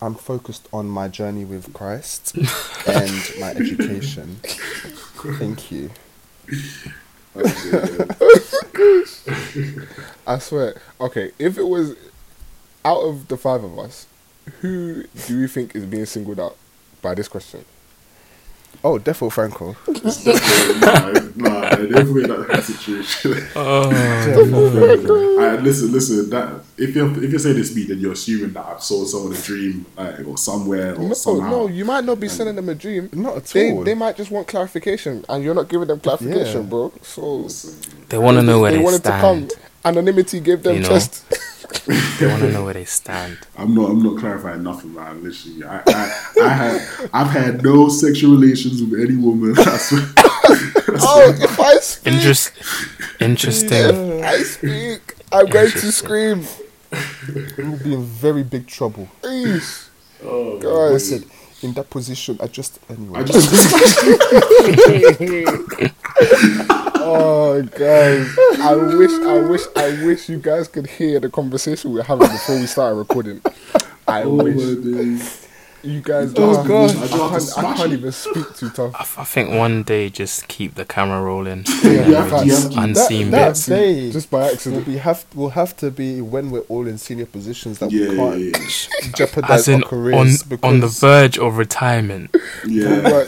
[0.01, 2.37] I'm focused on my journey with Christ
[2.87, 4.37] and my education.
[4.45, 5.91] Thank you.
[10.27, 10.81] I swear.
[11.01, 11.97] Okay, if it was
[12.85, 14.07] out of the five of us,
[14.61, 16.57] who do you think is being singled out
[17.03, 17.65] by this question?
[18.89, 19.77] Oh, Defo Franco.
[19.87, 23.35] It's definitely- nah, nah, definitely not that situation.
[23.55, 26.31] Oh, Alright, listen, listen.
[26.31, 29.09] That if you're if you're saying this to me, then you're assuming that I've sold
[29.11, 31.51] someone a dream, like, or somewhere, or No, somehow.
[31.51, 33.11] no, you might not be sending them a dream.
[33.13, 33.85] Not at They, all.
[33.85, 36.69] they might just want clarification, and you're not giving them clarification, Yeah.
[36.69, 36.93] bro.
[37.03, 37.47] So
[38.09, 39.51] they want to know where they they wanted stand.
[39.51, 39.65] to come.
[39.85, 40.89] Anonymity gave them You know?
[40.89, 41.25] just.
[42.19, 43.39] They want to know where they stand.
[43.59, 43.91] I'm not.
[43.91, 45.23] I'm not clarifying nothing, man.
[45.23, 49.55] Literally, I, I, I had, I've had no sexual relations with any woman.
[49.59, 50.07] I swear.
[51.01, 52.53] Oh, if I speak, Interest,
[53.21, 53.71] interesting.
[53.71, 56.45] if I speak, I'm going to scream.
[57.59, 59.07] We'll be in very big trouble.
[59.21, 59.91] Please,
[60.25, 60.93] Oh, guys.
[61.13, 61.31] Listen,
[61.63, 63.21] in that position, I just anyway.
[63.21, 63.49] I just.
[67.11, 68.29] Oh, guys,
[68.61, 72.29] I wish, I wish, I wish you guys could hear the conversation we were having
[72.29, 73.41] before we started recording.
[74.07, 74.57] I oh wish
[75.83, 76.35] you guys.
[76.37, 76.91] Oh, God.
[76.97, 79.19] I, I just have can't, I can't even speak too tough.
[79.19, 81.65] I think one day just keep the camera rolling.
[81.83, 83.67] You have to- you have to- Unseen that bits.
[83.67, 84.87] day, Just by accident.
[84.87, 88.17] we have will have to be when we're all in senior positions that Yeah, we
[88.17, 89.11] can't yeah.
[89.15, 92.35] jeopardize As in our on careers on the verge of retirement.
[92.67, 93.25] yeah.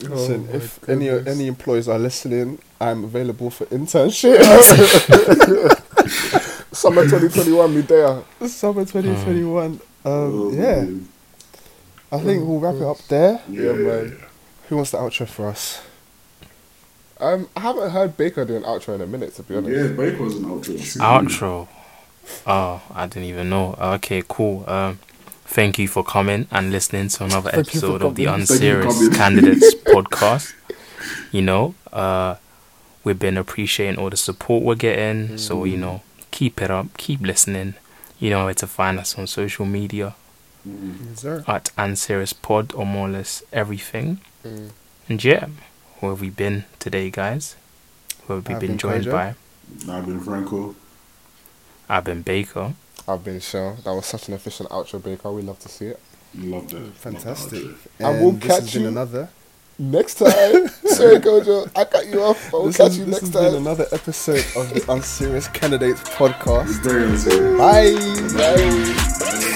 [0.00, 1.36] But- Listen, Oh if any goodness.
[1.36, 4.40] any employees are listening, I'm available for internship.
[6.72, 8.22] Summer 2021, me there.
[8.46, 9.64] Summer 2021.
[9.72, 11.08] Um, Oh, yeah, man.
[12.10, 13.42] I think we'll wrap it up there.
[13.50, 14.16] Yeah, man.
[14.68, 15.82] Who wants the outro for us?
[17.18, 19.70] Um, I haven't heard Baker do an outro in a minute, to be honest.
[19.76, 20.78] Yeah, Baker was an outro.
[21.00, 21.68] Outro.
[22.46, 23.74] Oh, I didn't even know.
[23.78, 24.64] Okay, cool.
[24.68, 25.00] Um,
[25.50, 28.46] thank you for coming and listening to another Thank episode of the coming.
[28.46, 29.08] Thank Unserious.
[29.16, 30.54] Candidates podcast.
[31.32, 32.36] You know, uh,
[33.04, 35.38] we've been appreciating all the support we're getting.
[35.38, 37.74] So you know, keep it up, keep listening.
[38.18, 40.14] You know where to find us on social media
[40.64, 41.42] Yes, sir.
[41.46, 44.20] at Unserious Pod or more or less everything.
[44.44, 44.70] Mm.
[45.08, 45.46] And yeah,
[46.00, 47.56] where have we been today, guys?
[48.26, 49.12] Who have we I've been been joined Kojo.
[49.12, 49.34] by?
[49.90, 50.74] I've been Franco.
[51.88, 52.74] I've been Baker.
[53.12, 53.76] I've been Shell.
[53.84, 55.30] That was such an efficient outro, Baker.
[55.32, 56.00] We love to see it.
[56.36, 56.92] Love it.
[56.94, 57.62] Fantastic.
[57.62, 58.08] that outro.
[58.08, 59.28] And we'll this catch has been you- another.
[59.78, 62.50] Next time, sorry, Kojo, I cut you off.
[62.52, 63.62] But we'll this catch has, you this next has been time.
[63.62, 66.82] another episode of the Unserious Candidates podcast.
[66.82, 67.58] Very unserious.
[67.58, 67.94] Bye.
[68.36, 69.46] Bye.